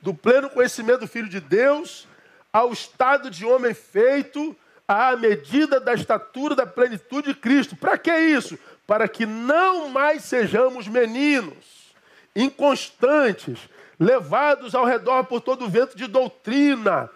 [0.00, 2.06] do pleno conhecimento do Filho de Deus
[2.52, 7.74] ao estado de homem feito à medida da estatura da plenitude de Cristo.
[7.74, 8.56] Para que isso?
[8.86, 11.92] Para que não mais sejamos meninos,
[12.36, 13.58] inconstantes,
[13.98, 17.10] levados ao redor por todo o vento de doutrina,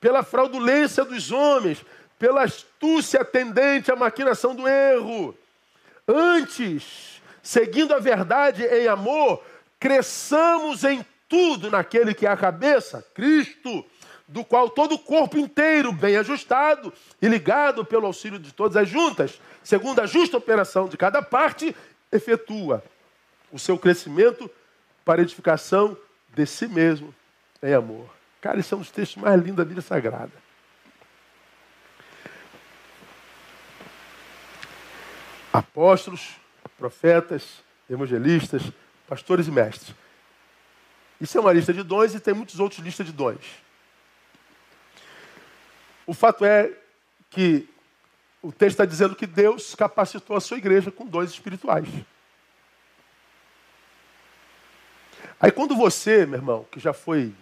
[0.00, 1.84] pela fraudulência dos homens,
[2.22, 5.36] pela astúcia tendente à maquinação do erro.
[6.06, 9.42] Antes, seguindo a verdade em amor,
[9.80, 13.84] cresçamos em tudo naquele que é a cabeça, Cristo,
[14.28, 18.88] do qual todo o corpo inteiro, bem ajustado e ligado pelo auxílio de todas as
[18.88, 21.74] juntas, segundo a justa operação de cada parte,
[22.12, 22.84] efetua
[23.50, 24.48] o seu crescimento
[25.04, 25.96] para edificação
[26.32, 27.12] de si mesmo
[27.60, 28.06] em amor.
[28.40, 30.41] Cara, esse é um dos textos mais lindos da Bíblia Sagrada.
[35.52, 36.36] Apóstolos,
[36.78, 38.62] profetas, evangelistas,
[39.06, 39.94] pastores e mestres.
[41.20, 43.44] Isso é uma lista de dons e tem muitos outros listas de dons.
[46.06, 46.72] O fato é
[47.30, 47.68] que
[48.42, 51.86] o texto está dizendo que Deus capacitou a sua igreja com dons espirituais.
[55.38, 57.32] Aí quando você, meu irmão, que já foi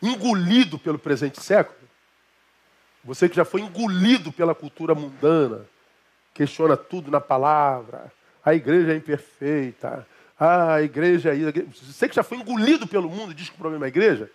[0.00, 1.78] engolido pelo presente século,
[3.02, 5.66] você que já foi engolido pela cultura mundana,
[6.38, 8.12] questiona tudo na palavra,
[8.44, 10.06] a igreja é imperfeita,
[10.38, 11.42] ah, a igreja aí.
[11.82, 14.30] Você que já foi engolido pelo mundo diz que o problema é a igreja.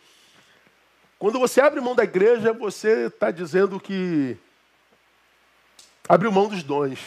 [1.17, 4.35] Quando você abre mão da igreja, você está dizendo que
[6.09, 6.99] abriu mão dos dons.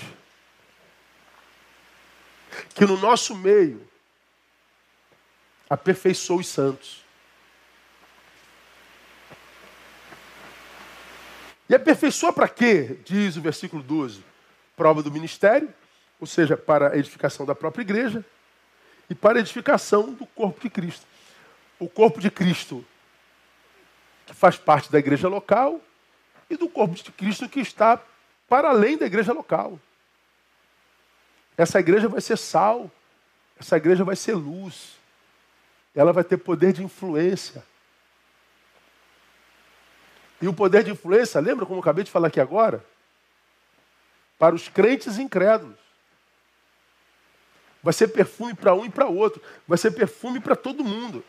[2.75, 3.87] Que no nosso meio
[5.69, 7.05] aperfeiçoou os santos.
[11.69, 12.97] E aperfeiçoa para quê?
[13.05, 14.36] Diz o versículo 12.
[14.77, 15.73] Prova do ministério,
[16.21, 18.25] ou seja, para a edificação da própria igreja
[19.09, 21.07] e para a edificação do corpo de Cristo.
[21.79, 22.85] O corpo de Cristo,
[24.27, 25.81] que faz parte da igreja local,
[26.49, 28.01] e do corpo de Cristo que está
[28.49, 29.79] para além da igreja local.
[31.57, 32.91] Essa igreja vai ser sal,
[33.59, 34.97] essa igreja vai ser luz,
[35.95, 37.65] ela vai ter poder de influência.
[40.41, 42.85] E o poder de influência, lembra como eu acabei de falar aqui agora?
[44.39, 45.79] Para os crentes incrédulos.
[47.83, 49.41] Vai ser perfume para um e para outro.
[49.67, 51.25] Vai ser perfume para todo mundo.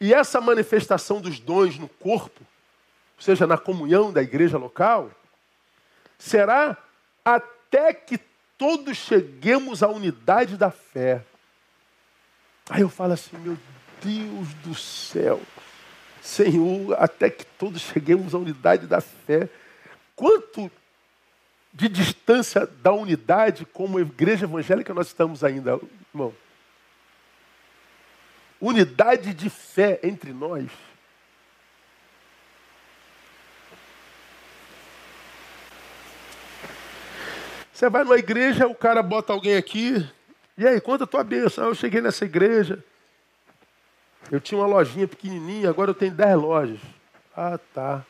[0.00, 5.10] E essa manifestação dos dons no corpo, ou seja, na comunhão da igreja local,
[6.18, 6.76] será
[7.24, 8.18] até que
[8.58, 11.24] todos cheguemos à unidade da fé.
[12.68, 13.56] Aí eu falo assim, meu
[14.02, 15.40] Deus do céu,
[16.20, 19.48] Senhor, até que todos cheguemos à unidade da fé.
[20.16, 20.70] Quanto
[21.72, 25.80] de distância da unidade como igreja evangélica nós estamos ainda,
[26.12, 26.34] irmão?
[28.60, 30.70] Unidade de fé entre nós.
[37.72, 40.08] Você vai numa igreja, o cara bota alguém aqui,
[40.56, 41.64] e aí, conta a tua bênção.
[41.64, 42.84] Ah, eu cheguei nessa igreja,
[44.30, 46.78] eu tinha uma lojinha pequenininha, agora eu tenho dez lojas.
[47.34, 48.04] Ah, tá.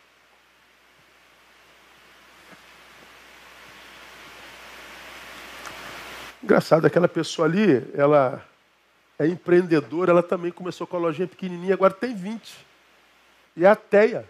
[6.53, 8.47] Engraçado, aquela pessoa ali, ela
[9.19, 12.67] é empreendedora, ela também começou com a lojinha pequenininha, agora tem 20.
[13.57, 14.29] E é ateia.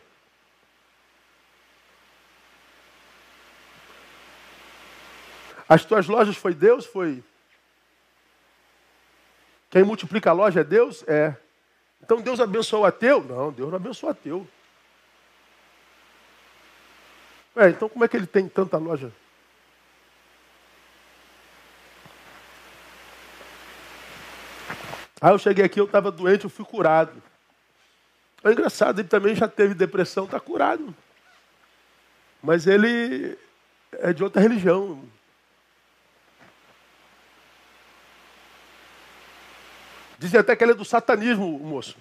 [5.68, 6.86] As tuas lojas foi Deus?
[6.86, 7.24] Foi.
[9.68, 11.02] Quem multiplica a loja é Deus?
[11.08, 11.34] É.
[12.00, 13.20] Então Deus abençoou o ateu?
[13.20, 14.48] Não, Deus não abençoou o ateu.
[17.56, 19.12] Ué, então como é que ele tem tanta loja?
[25.22, 27.22] Aí eu cheguei aqui, eu estava doente, eu fui curado.
[28.42, 30.92] É engraçado, ele também já teve depressão, está curado.
[32.42, 33.38] Mas ele
[33.92, 35.00] é de outra religião.
[40.18, 41.96] Dizem até que ele é do satanismo, moço.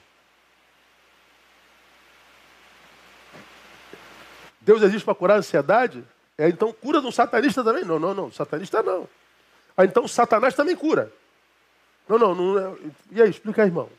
[4.60, 6.04] Deus existe para curar a ansiedade?
[6.36, 7.86] É, então cura de um satanista também?
[7.86, 8.32] Não, não, não.
[8.32, 9.08] Satanista não.
[9.78, 11.14] Ah, então Satanás também cura.
[12.08, 12.58] Não, não, não.
[12.58, 12.78] É...
[13.12, 13.90] E aí, explica irmão.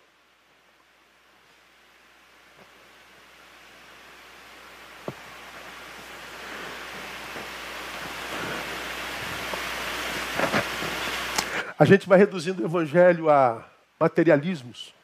[11.83, 14.95] A gente vai reduzindo o evangelho a materialismos.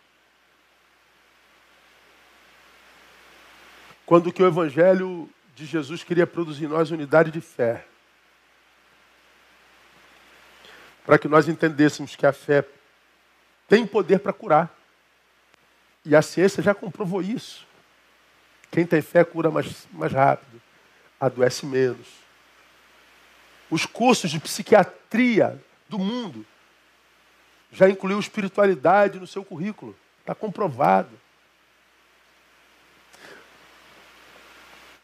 [4.06, 7.84] Quando que o evangelho de Jesus queria produzir em nós unidade de fé.
[11.04, 12.64] Para que nós entendêssemos que a fé
[13.68, 14.74] tem poder para curar.
[16.04, 17.66] E a ciência já comprovou isso.
[18.70, 20.60] Quem tem fé cura mais, mais rápido,
[21.20, 22.08] adoece menos.
[23.70, 26.44] Os cursos de psiquiatria do mundo
[27.70, 29.94] já incluiu espiritualidade no seu currículo.
[30.20, 31.10] Está comprovado.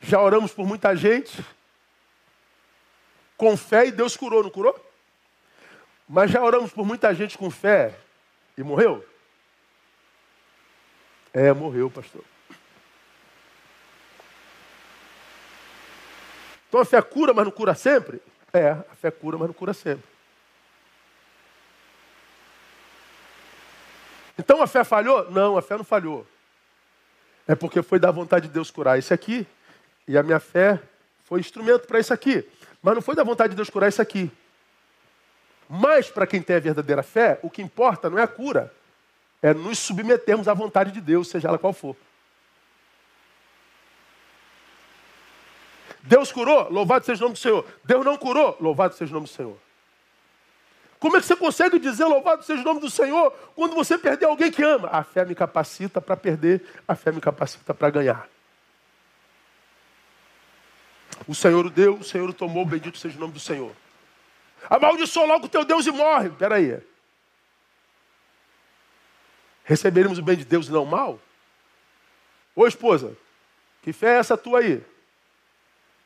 [0.01, 1.45] Já oramos por muita gente
[3.37, 4.79] com fé e Deus curou, não curou?
[6.09, 7.99] Mas já oramos por muita gente com fé
[8.57, 9.05] e morreu?
[11.33, 12.23] É, morreu, pastor.
[16.69, 18.21] Então a fé cura, mas não cura sempre?
[18.53, 20.05] É, a fé cura, mas não cura sempre.
[24.39, 25.31] Então a fé falhou?
[25.31, 26.27] Não, a fé não falhou.
[27.47, 29.47] É porque foi da vontade de Deus curar esse aqui,
[30.09, 30.81] e a minha fé
[31.25, 32.49] foi instrumento para isso aqui.
[32.83, 34.31] Mas não foi da vontade de Deus curar isso aqui.
[35.77, 38.73] Mas para quem tem a verdadeira fé, o que importa não é a cura,
[39.43, 41.97] é nos submetermos à vontade de Deus, seja ela qual for.
[46.01, 47.67] Deus curou, louvado seja o nome do Senhor.
[47.83, 49.57] Deus não curou, louvado seja o nome do Senhor.
[51.01, 54.27] Como é que você consegue dizer louvado seja o nome do Senhor quando você perder
[54.27, 54.89] alguém que ama?
[54.93, 58.29] A fé me capacita para perder, a fé me capacita para ganhar.
[61.27, 63.73] O Senhor o deu, o Senhor o tomou, bendito seja o nome do Senhor.
[64.69, 66.29] Amaldiçoa logo o teu Deus e morre.
[66.29, 66.81] Espera aí.
[69.65, 71.19] Receberemos o bem de Deus e não o mal?
[72.55, 73.17] Ô esposa,
[73.83, 74.83] que fé é essa tua aí?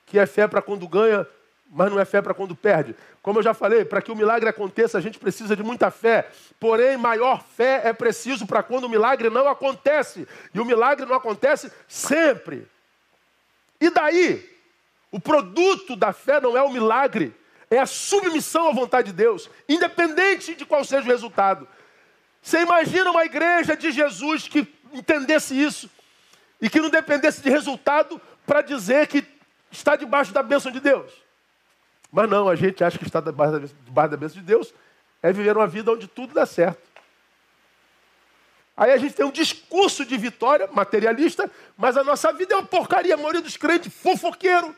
[0.06, 1.26] Que é fé para quando ganha,
[1.70, 2.94] mas não é fé para quando perde.
[3.20, 6.30] Como eu já falei, para que o milagre aconteça, a gente precisa de muita fé.
[6.59, 10.26] Porém, maior fé é preciso para quando o milagre não acontece.
[10.54, 12.66] E o milagre não acontece sempre.
[13.80, 14.56] E daí?
[15.11, 17.34] O produto da fé não é o milagre,
[17.70, 21.68] é a submissão à vontade de Deus, independente de qual seja o resultado.
[22.42, 25.90] Você imagina uma igreja de Jesus que entendesse isso
[26.60, 29.24] e que não dependesse de resultado para dizer que
[29.70, 31.12] está debaixo da bênção de Deus.
[32.10, 34.72] Mas não, a gente acha que está debaixo da, bênção de Deus
[35.22, 36.88] é viver uma vida onde tudo dá certo.
[38.76, 42.64] Aí a gente tem um discurso de vitória materialista, mas a nossa vida é uma
[42.64, 43.14] porcaria.
[43.14, 44.74] A maioria dos crentes, fofoqueiro.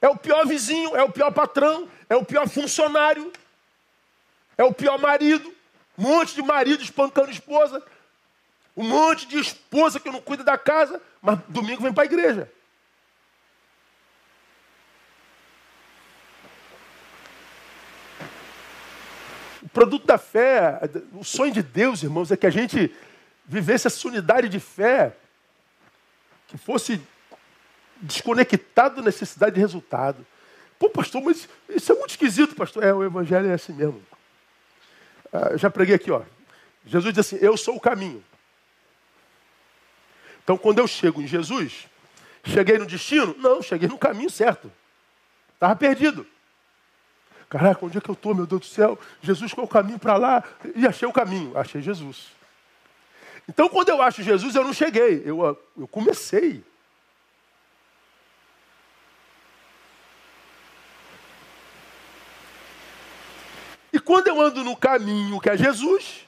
[0.00, 3.32] É o pior vizinho, é o pior patrão, é o pior funcionário,
[4.56, 5.52] é o pior marido.
[5.98, 7.82] Um monte de marido espancando esposa.
[8.76, 12.50] Um monte de esposa que não cuida da casa, mas domingo vem para a igreja.
[19.72, 20.80] produto da fé,
[21.12, 22.94] o sonho de Deus, irmãos, é que a gente
[23.46, 25.16] vivesse essa unidade de fé
[26.48, 27.00] que fosse
[28.00, 30.26] desconectado da necessidade de resultado.
[30.78, 32.82] Pô, pastor, mas isso é muito esquisito, pastor.
[32.82, 34.02] É, o evangelho é assim mesmo.
[35.32, 36.22] Ah, já preguei aqui, ó.
[36.86, 38.24] Jesus diz assim: Eu sou o caminho.
[40.42, 41.86] Então, quando eu chego em Jesus,
[42.44, 43.36] cheguei no destino?
[43.38, 44.72] Não, cheguei no caminho certo.
[45.54, 46.26] Estava perdido.
[47.48, 48.98] Caraca, onde é que eu estou, meu Deus do céu?
[49.20, 50.42] Jesus, qual é o caminho para lá?
[50.74, 52.28] E achei o caminho, achei Jesus.
[53.48, 56.64] Então, quando eu acho Jesus, eu não cheguei, eu, eu comecei.
[64.00, 66.26] E quando eu ando no caminho que é Jesus,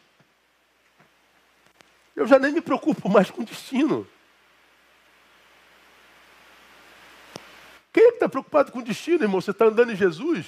[2.14, 4.06] eu já nem me preocupo mais com o destino.
[7.90, 9.40] Quem é que está preocupado com o destino, irmão?
[9.40, 10.44] Você está andando em Jesus?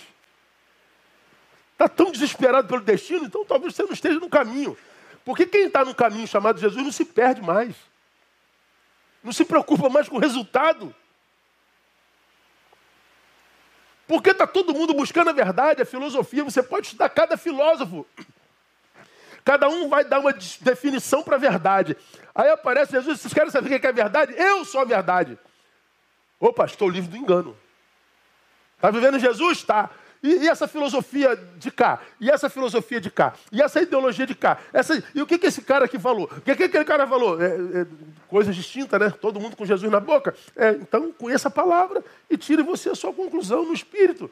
[1.72, 4.76] Está tão desesperado pelo destino, então talvez você não esteja no caminho.
[5.24, 7.74] Porque quem está no caminho chamado Jesus não se perde mais.
[9.22, 10.94] Não se preocupa mais com o resultado.
[14.06, 16.44] Porque está todo mundo buscando a verdade, a filosofia.
[16.44, 18.06] Você pode estudar cada filósofo.
[19.44, 21.96] Cada um vai dar uma definição para a verdade.
[22.34, 24.34] Aí aparece Jesus, vocês querem saber o que é verdade?
[24.36, 25.38] Eu sou a verdade.
[26.40, 27.56] Opa, estou livre do engano.
[28.76, 29.58] Está vivendo Jesus?
[29.58, 29.90] Está.
[30.24, 32.00] E, e, essa filosofia de cá?
[32.18, 33.34] E essa filosofia de cá?
[33.52, 34.56] E essa ideologia de cá?
[34.72, 36.24] Essa, e o que, que esse cara aqui falou?
[36.24, 37.38] O que, que aquele cara falou?
[37.42, 37.86] É, é,
[38.26, 39.10] coisas distintas, né?
[39.20, 40.34] Todo mundo com Jesus na boca.
[40.56, 44.30] É, então, conheça a palavra e tire você a sua conclusão no espírito.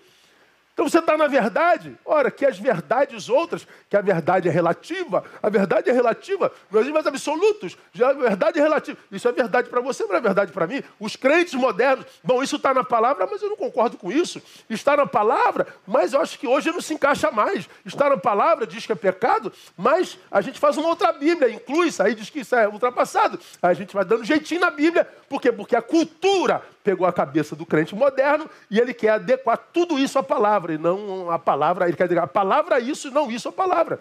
[0.73, 5.23] Então você está na verdade, ora, que as verdades outras, que a verdade é relativa,
[5.43, 8.97] a verdade é relativa, nos mais absolutos, já a verdade é relativa.
[9.11, 10.83] Isso é verdade para você, não é verdade para mim.
[10.99, 14.41] Os crentes modernos, bom, isso está na palavra, mas eu não concordo com isso.
[14.71, 17.69] Está na palavra, mas eu acho que hoje não se encaixa mais.
[17.85, 21.89] Está na palavra, diz que é pecado, mas a gente faz uma outra Bíblia, inclui
[21.89, 23.39] isso, aí diz que isso é ultrapassado.
[23.63, 25.53] Aí a gente vai dando jeitinho na Bíblia, por quê?
[25.53, 30.19] Porque a cultura pegou a cabeça do crente moderno e ele quer adequar tudo isso
[30.19, 33.49] à palavra, e não a palavra, ele quer dizer a palavra isso e não isso
[33.49, 34.01] a palavra.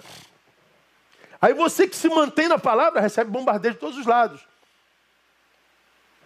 [1.42, 4.46] Aí você que se mantém na palavra recebe bombardeio de todos os lados.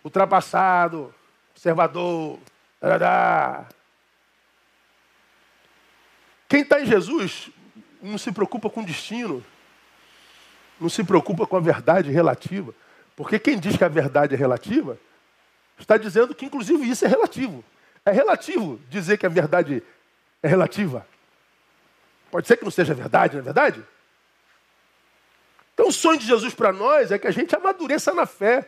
[0.04, 1.14] Ultrapassado,
[1.54, 2.38] conservador,
[6.48, 7.50] quem está em Jesus
[8.02, 9.44] não se preocupa com o destino,
[10.80, 12.74] não se preocupa com a verdade relativa.
[13.16, 14.98] Porque quem diz que a verdade é relativa
[15.78, 17.64] Está dizendo que, inclusive, isso é relativo.
[18.06, 19.84] É relativo dizer que a verdade
[20.42, 21.06] é relativa.
[22.32, 23.84] Pode ser que não seja verdade, não é verdade?
[25.74, 28.68] Então, o sonho de Jesus para nós é que a gente amadureça na fé,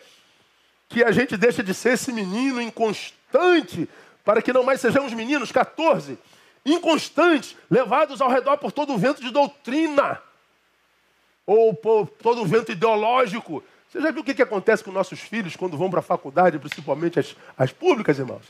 [0.89, 3.89] que a gente deixe de ser esse menino inconstante,
[4.25, 6.17] para que não mais sejamos meninos, 14,
[6.65, 10.21] inconstantes, levados ao redor por todo o vento de doutrina,
[11.45, 13.63] ou por todo o vento ideológico,
[13.97, 16.59] você já viu o que, que acontece com nossos filhos quando vão para a faculdade,
[16.59, 18.45] principalmente as, as públicas, irmãos?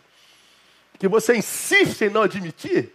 [0.99, 2.93] Que você insiste em não admitir.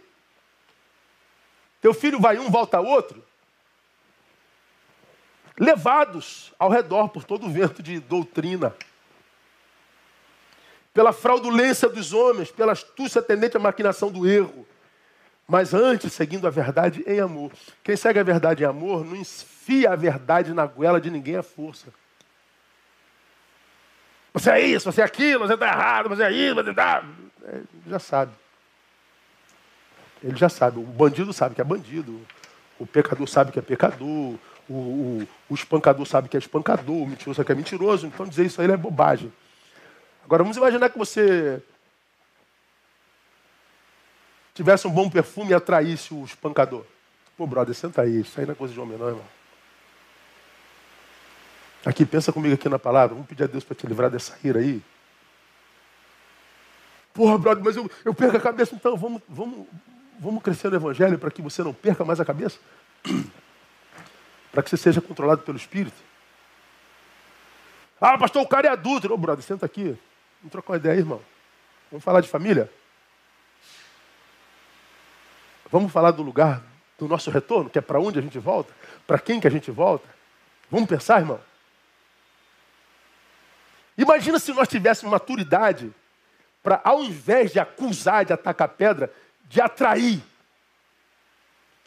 [1.81, 3.23] Teu filho vai um, volta outro.
[5.57, 8.75] Levados ao redor por todo o vento de doutrina.
[10.93, 14.67] Pela fraudulência dos homens, pela astúcia tendente à maquinação do erro.
[15.47, 17.51] Mas antes, seguindo a verdade em amor.
[17.83, 21.43] Quem segue a verdade em amor não enfia a verdade na goela de ninguém à
[21.43, 21.91] força.
[24.33, 27.03] Você é isso, você é aquilo, você está errado, você é isso, você está.
[27.43, 28.31] É, ele já sabe.
[30.23, 30.79] Ele já sabe.
[30.79, 32.19] O bandido sabe que é bandido.
[32.79, 34.35] O pecador sabe que é pecador.
[34.69, 37.03] O, o, o espancador sabe que é espancador.
[37.03, 38.07] O mentiroso sabe que é mentiroso.
[38.07, 39.31] Então dizer isso aí é bobagem.
[40.25, 41.61] Agora vamos imaginar que você
[44.53, 46.85] tivesse um bom perfume e atraísse o espancador.
[47.37, 48.21] Pô, brother, senta aí.
[48.21, 49.25] Isso aí não é coisa de homem, não, irmão.
[51.85, 53.13] Aqui, pensa comigo aqui na palavra.
[53.13, 54.81] Vamos pedir a Deus para te livrar dessa ira aí.
[57.13, 59.67] Porra, brother, mas eu, eu perco a cabeça, então vamos, vamos,
[60.19, 62.57] vamos crescer no Evangelho para que você não perca mais a cabeça?
[64.51, 66.01] para que você seja controlado pelo Espírito?
[68.01, 69.13] Ah, pastor, o cara é adúltero.
[69.13, 69.97] Ô, brother, senta aqui.
[70.41, 71.21] Vamos trocar uma ideia, irmão.
[71.91, 72.71] Vamos falar de família?
[75.71, 76.61] Vamos falar do lugar
[76.97, 78.73] do nosso retorno, que é para onde a gente volta?
[79.05, 80.07] Para quem que a gente volta?
[80.69, 81.39] Vamos pensar, irmão?
[83.97, 85.93] Imagina se nós tivéssemos maturidade
[86.61, 89.13] para, ao invés de acusar, de atacar pedra,
[89.45, 90.23] de atrair.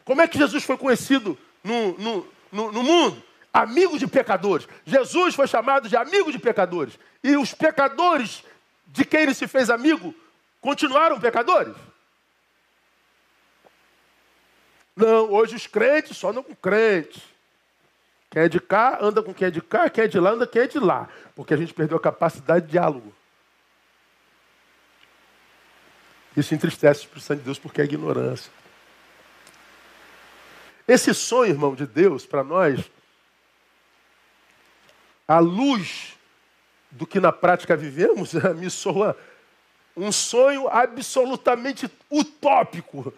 [0.04, 3.22] Como é que Jesus foi conhecido no, no, no, no mundo?
[3.52, 4.68] Amigo de pecadores.
[4.84, 6.98] Jesus foi chamado de amigo de pecadores.
[7.24, 8.44] E os pecadores
[8.86, 10.14] de quem ele se fez amigo
[10.60, 11.74] continuaram pecadores?
[14.94, 17.22] Não, hoje os crentes só andam com crentes.
[18.36, 20.46] Quem é de cá anda com quem é de cá, quem é de lá anda
[20.46, 21.08] com quem é de lá.
[21.34, 23.14] Porque a gente perdeu a capacidade de diálogo.
[26.36, 28.52] Isso entristece o Espírito Santo de Deus porque é ignorância.
[30.86, 32.84] Esse sonho, irmão, de Deus para nós,
[35.26, 36.12] à luz
[36.90, 39.16] do que na prática vivemos, me soa
[39.96, 43.14] um sonho absolutamente utópico.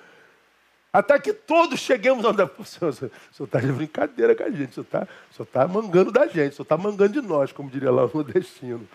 [0.92, 2.50] Até que todos cheguemos a andar.
[2.58, 3.10] O senhor
[3.44, 6.62] está de brincadeira com a gente, o senhor está tá mangando da gente, o senhor
[6.62, 8.88] está mangando de nós, como diria lá o destino.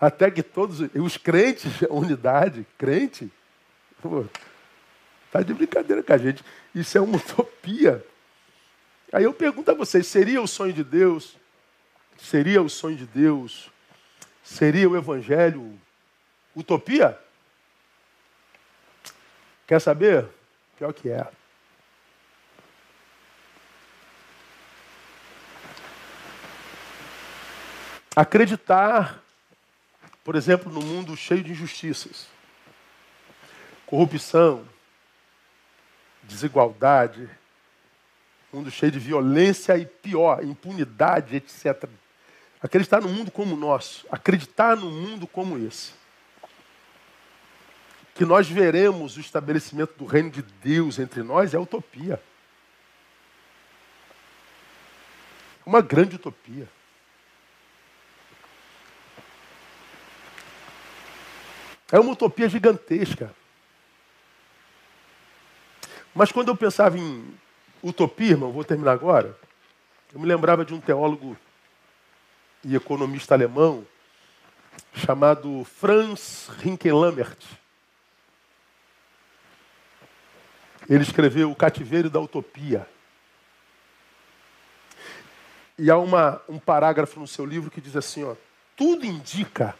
[0.00, 3.30] Até que todos, os crentes, unidade, crente,
[5.26, 6.44] está de brincadeira com a gente.
[6.74, 8.04] Isso é uma utopia.
[9.12, 11.36] Aí eu pergunto a vocês: seria o sonho de Deus?
[12.18, 13.70] Seria o sonho de Deus?
[14.42, 15.78] Seria o Evangelho
[16.54, 17.18] utopia?
[19.66, 20.26] Quer saber?
[20.84, 21.26] Pior que é.
[28.14, 29.22] Acreditar,
[30.22, 32.26] por exemplo, no mundo cheio de injustiças,
[33.86, 34.68] corrupção,
[36.22, 37.30] desigualdade,
[38.52, 41.88] mundo cheio de violência e pior, impunidade, etc.
[42.60, 46.03] Acreditar no mundo como o nosso, acreditar no mundo como esse
[48.14, 52.22] que nós veremos o estabelecimento do reino de Deus entre nós é utopia.
[55.66, 56.68] Uma grande utopia.
[61.90, 63.34] É uma utopia gigantesca.
[66.14, 67.34] Mas quando eu pensava em
[67.82, 69.36] utopia, irmão, vou terminar agora,
[70.12, 71.36] eu me lembrava de um teólogo
[72.62, 73.84] e economista alemão
[74.94, 77.63] chamado Franz Rinkelamert.
[80.88, 82.86] Ele escreveu O Cativeiro da Utopia.
[85.78, 88.34] E há uma, um parágrafo no seu livro que diz assim: ó,
[88.76, 89.74] tudo indica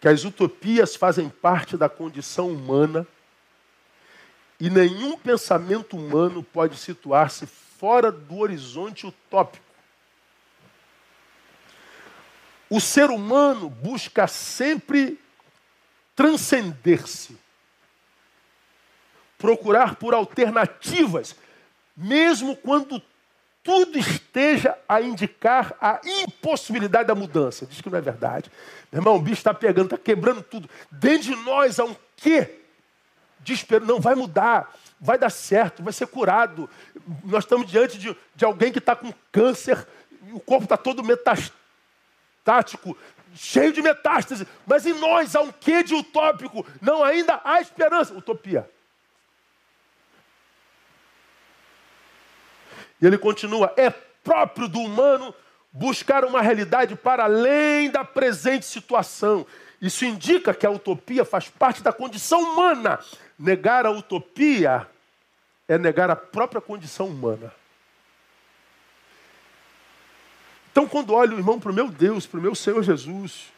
[0.00, 3.06] que as utopias fazem parte da condição humana
[4.60, 9.64] e nenhum pensamento humano pode situar-se fora do horizonte utópico.
[12.70, 15.18] O ser humano busca sempre
[16.14, 17.38] transcender-se
[19.38, 21.34] procurar por alternativas,
[21.96, 23.00] mesmo quando
[23.62, 27.66] tudo esteja a indicar a impossibilidade da mudança.
[27.66, 28.50] Diz que não é verdade.
[28.90, 30.68] Meu irmão, o bicho está pegando, está quebrando tudo.
[30.90, 32.60] Dentro de nós há um quê?
[33.40, 33.84] Desespero.
[33.84, 36.68] Não, vai mudar, vai dar certo, vai ser curado.
[37.24, 39.86] Nós estamos diante de, de alguém que está com câncer,
[40.32, 42.96] o corpo está todo metastático,
[43.34, 44.46] cheio de metástase.
[44.66, 46.66] Mas em nós há um quê de utópico?
[46.80, 48.14] Não, ainda há esperança.
[48.14, 48.68] Utopia.
[53.00, 55.34] E ele continua: é próprio do humano
[55.72, 59.46] buscar uma realidade para além da presente situação.
[59.80, 62.98] Isso indica que a utopia faz parte da condição humana.
[63.38, 64.88] Negar a utopia
[65.68, 67.52] é negar a própria condição humana.
[70.72, 73.52] Então, quando olho, irmão, para o meu Deus, para o meu Senhor Jesus,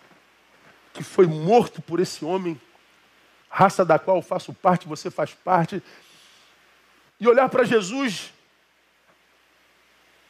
[0.93, 2.61] que foi morto por esse homem,
[3.49, 5.83] raça da qual eu faço parte, você faz parte,
[7.19, 8.33] e olhar para Jesus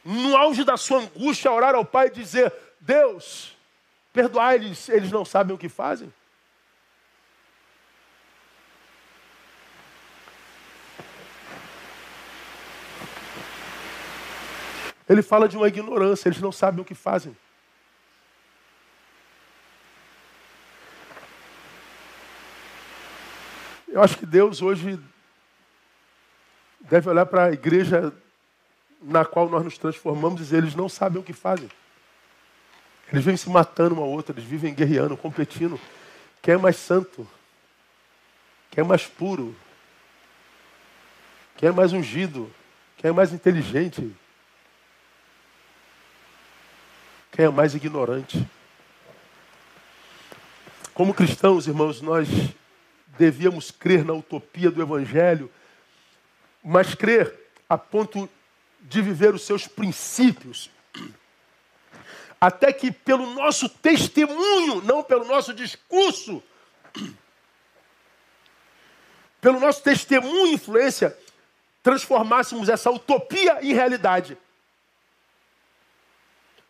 [0.03, 3.55] no auge da sua angústia, orar ao Pai e dizer: Deus,
[4.11, 6.11] perdoai-lhes, eles não sabem o que fazem.
[15.07, 17.35] Ele fala de uma ignorância, eles não sabem o que fazem.
[23.89, 24.97] Eu acho que Deus hoje
[26.79, 28.13] deve olhar para a igreja
[29.01, 31.69] na qual nós nos transformamos e eles não sabem o que fazem.
[33.11, 35.79] Eles vivem se matando uma outra, eles vivem guerreando, competindo.
[36.41, 37.27] Quem é mais santo?
[38.69, 39.55] Quem é mais puro?
[41.57, 42.51] Quem é mais ungido?
[42.97, 44.15] Quem é mais inteligente?
[47.31, 48.47] Quem é mais ignorante?
[50.93, 52.27] Como cristãos, irmãos, nós
[53.17, 55.51] devíamos crer na utopia do Evangelho,
[56.63, 57.33] mas crer
[57.67, 58.29] a ponto
[58.81, 60.69] de viver os seus princípios,
[62.39, 66.41] até que pelo nosso testemunho, não pelo nosso discurso,
[69.39, 71.17] pelo nosso testemunho e influência,
[71.83, 74.37] transformássemos essa utopia em realidade.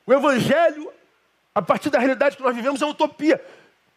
[0.05, 0.91] O Evangelho,
[1.53, 3.43] a partir da realidade que nós vivemos, é utopia.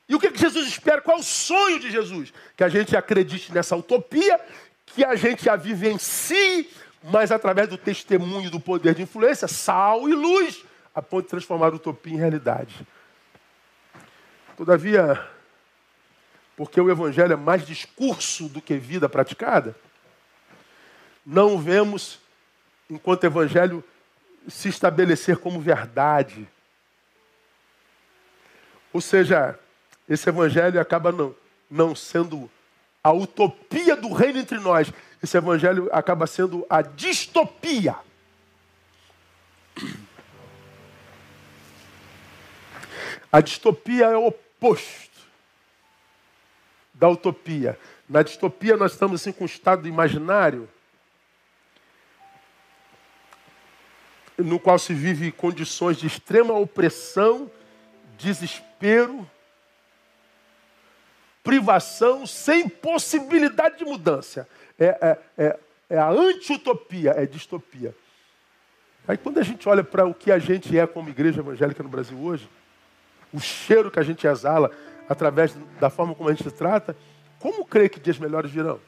[0.09, 1.01] E o que, que Jesus espera?
[1.01, 2.33] Qual é o sonho de Jesus?
[2.57, 4.39] Que a gente acredite nessa utopia,
[4.87, 6.71] que a gente a vivencie,
[7.07, 10.65] mas através do testemunho do poder de influência, sal e luz
[10.95, 12.87] a ponto de transformar a utopia em realidade.
[14.57, 15.23] Todavia,
[16.57, 19.77] porque o Evangelho é mais discurso do que vida praticada,
[21.27, 22.19] não vemos,
[22.89, 23.85] enquanto Evangelho,
[24.49, 26.49] se estabelecer como verdade.
[28.93, 29.59] Ou seja,
[30.09, 31.35] esse Evangelho acaba não,
[31.71, 32.51] não sendo
[33.03, 34.91] a utopia do reino entre nós,
[35.25, 37.97] esse Evangelho acaba sendo a distopia.
[43.33, 45.21] A distopia é o oposto
[46.93, 47.79] da utopia.
[48.09, 50.69] Na distopia nós estamos assim com um estado imaginário
[54.37, 57.51] no qual se vive condições de extrema opressão,
[58.19, 59.29] desespero,
[61.43, 64.49] privação, sem possibilidade de mudança.
[64.79, 65.59] É, é, é,
[65.91, 67.95] é a anti-utopia, é distopia.
[69.07, 71.89] Aí quando a gente olha para o que a gente é como igreja evangélica no
[71.89, 72.49] Brasil hoje,
[73.33, 74.71] o cheiro que a gente exala
[75.09, 76.97] através da forma como a gente se trata,
[77.39, 78.81] como crê que dias melhores virão?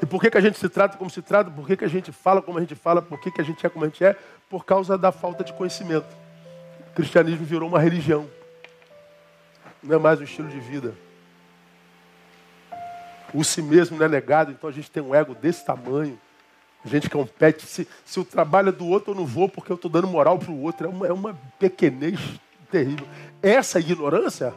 [0.00, 1.50] E por que, que a gente se trata como se trata?
[1.50, 3.02] Por que, que a gente fala como a gente fala?
[3.02, 4.14] Por que, que a gente é como a gente é?
[4.48, 6.06] Por causa da falta de conhecimento.
[6.90, 8.28] O cristianismo virou uma religião.
[9.82, 10.94] Não é mais um estilo de vida.
[13.34, 16.18] O si mesmo não é negado, então a gente tem um ego desse tamanho.
[16.84, 17.66] A gente compete.
[17.66, 20.38] Se, se o trabalho é do outro, eu não vou porque eu estou dando moral
[20.38, 20.86] para o outro.
[20.86, 22.18] É uma, é uma pequenez
[22.70, 23.06] terrível.
[23.42, 24.54] Essa ignorância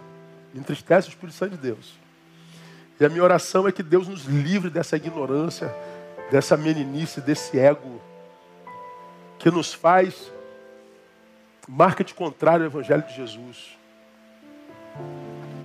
[0.56, 1.94] entristece o Espírito Santo de Deus.
[3.00, 5.74] E a minha oração é que Deus nos livre dessa ignorância,
[6.30, 8.00] dessa meninice, desse ego,
[9.40, 10.32] que nos faz
[11.68, 13.78] marketing contrário ao Evangelho de Jesus.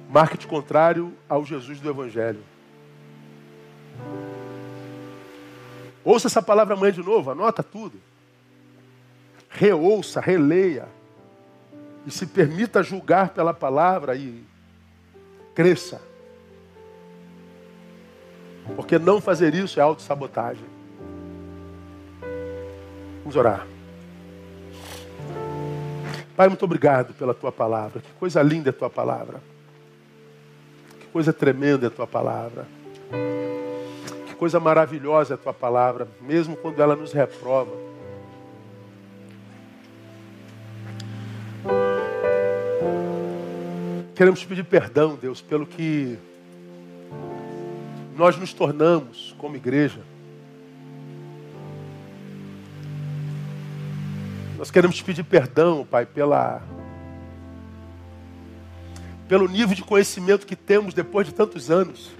[0.09, 2.43] Marketing contrário ao Jesus do Evangelho.
[6.07, 8.01] Ouça essa palavra amanhã de novo, anota tudo.
[9.49, 10.87] Reouça, releia.
[12.07, 14.45] E se permita julgar pela palavra e
[15.53, 16.01] cresça.
[18.77, 20.65] Porque não fazer isso é autossabotagem.
[23.23, 23.67] Vamos orar.
[26.37, 28.01] Pai, muito obrigado pela tua palavra.
[28.01, 29.43] Que coisa linda é a tua palavra.
[31.01, 32.65] Que coisa tremenda é a tua palavra
[34.37, 37.73] coisa maravilhosa é a tua palavra, mesmo quando ela nos reprova.
[44.15, 46.19] Queremos te pedir perdão, Deus, pelo que
[48.17, 50.01] nós nos tornamos como igreja.
[54.57, 56.63] Nós queremos te pedir perdão, Pai, pela
[59.29, 62.11] pelo nível de conhecimento que temos depois de tantos anos.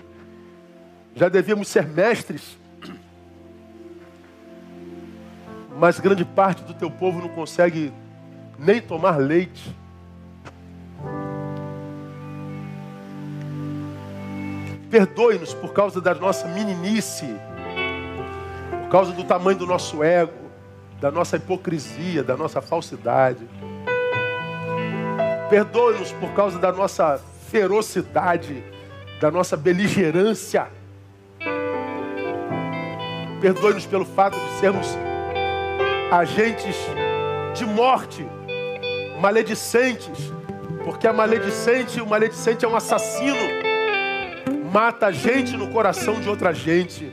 [1.17, 2.59] Já devíamos ser mestres.
[5.79, 7.91] Mas grande parte do teu povo não consegue
[8.59, 9.75] nem tomar leite.
[14.91, 17.27] Perdoe-nos por causa da nossa meninice,
[18.85, 20.33] por causa do tamanho do nosso ego,
[21.01, 23.47] da nossa hipocrisia, da nossa falsidade.
[25.49, 28.63] Perdoe-nos por causa da nossa ferocidade,
[29.21, 30.76] da nossa beligerância.
[33.41, 34.87] Perdoe-nos pelo fato de sermos
[36.11, 36.77] agentes
[37.55, 38.27] de morte,
[39.21, 40.33] maledicentes,
[40.85, 43.37] porque a maledicente, o maledicente é um assassino,
[44.73, 47.13] mata a gente no coração de outra gente.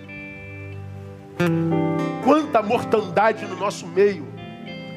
[2.23, 4.25] Quanta mortandade no nosso meio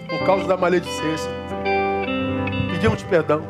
[0.09, 1.31] por causa da maledicência.
[2.71, 3.43] Pedimos perdão.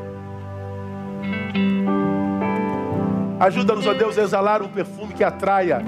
[3.38, 5.82] Ajuda-nos, ó Deus, a exalar um perfume que atraia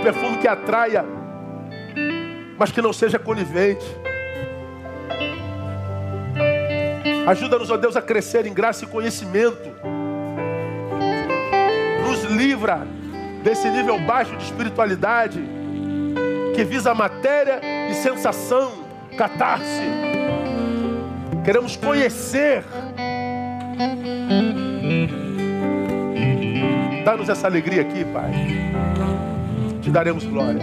[0.00, 1.04] um perfume que atraia,
[2.58, 3.84] mas que não seja conivente.
[7.26, 9.70] Ajuda-nos, ó Deus, a crescer em graça e conhecimento.
[12.30, 12.86] livra
[13.42, 15.40] desse nível baixo de espiritualidade
[16.54, 17.60] que visa matéria
[17.90, 18.72] e sensação,
[19.16, 19.82] catarse.
[21.44, 22.64] Queremos conhecer.
[27.04, 29.29] Dá-nos essa alegria aqui, Pai.
[29.80, 30.60] Te daremos glória.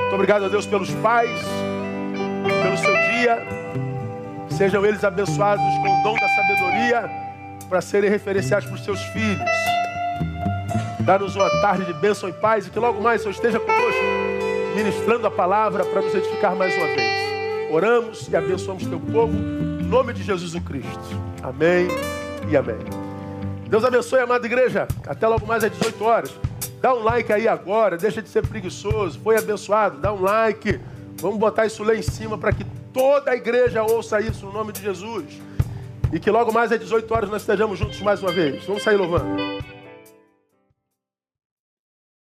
[0.00, 1.40] Muito obrigado a Deus pelos pais,
[2.62, 3.38] pelo seu dia.
[4.48, 7.10] Sejam eles abençoados com o dom da sabedoria
[7.68, 9.50] para serem referenciados para os seus filhos.
[11.00, 14.02] Dá-nos uma tarde de bênção e paz e que logo mais o Senhor esteja conosco,
[14.76, 17.70] ministrando a palavra para nos edificar mais uma vez.
[17.72, 21.00] Oramos e abençoamos teu povo, em nome de Jesus o Cristo.
[21.42, 21.88] Amém
[22.48, 22.78] e amém.
[23.68, 24.86] Deus abençoe, amada igreja.
[25.06, 26.49] Até logo mais às 18 horas.
[26.80, 29.20] Dá um like aí agora, deixa de ser preguiçoso.
[29.20, 30.80] Foi abençoado, dá um like.
[31.16, 34.72] Vamos botar isso lá em cima para que toda a igreja ouça isso no nome
[34.72, 35.26] de Jesus.
[36.12, 38.64] E que logo mais às 18 horas nós estejamos juntos mais uma vez.
[38.64, 39.40] Vamos sair louvando.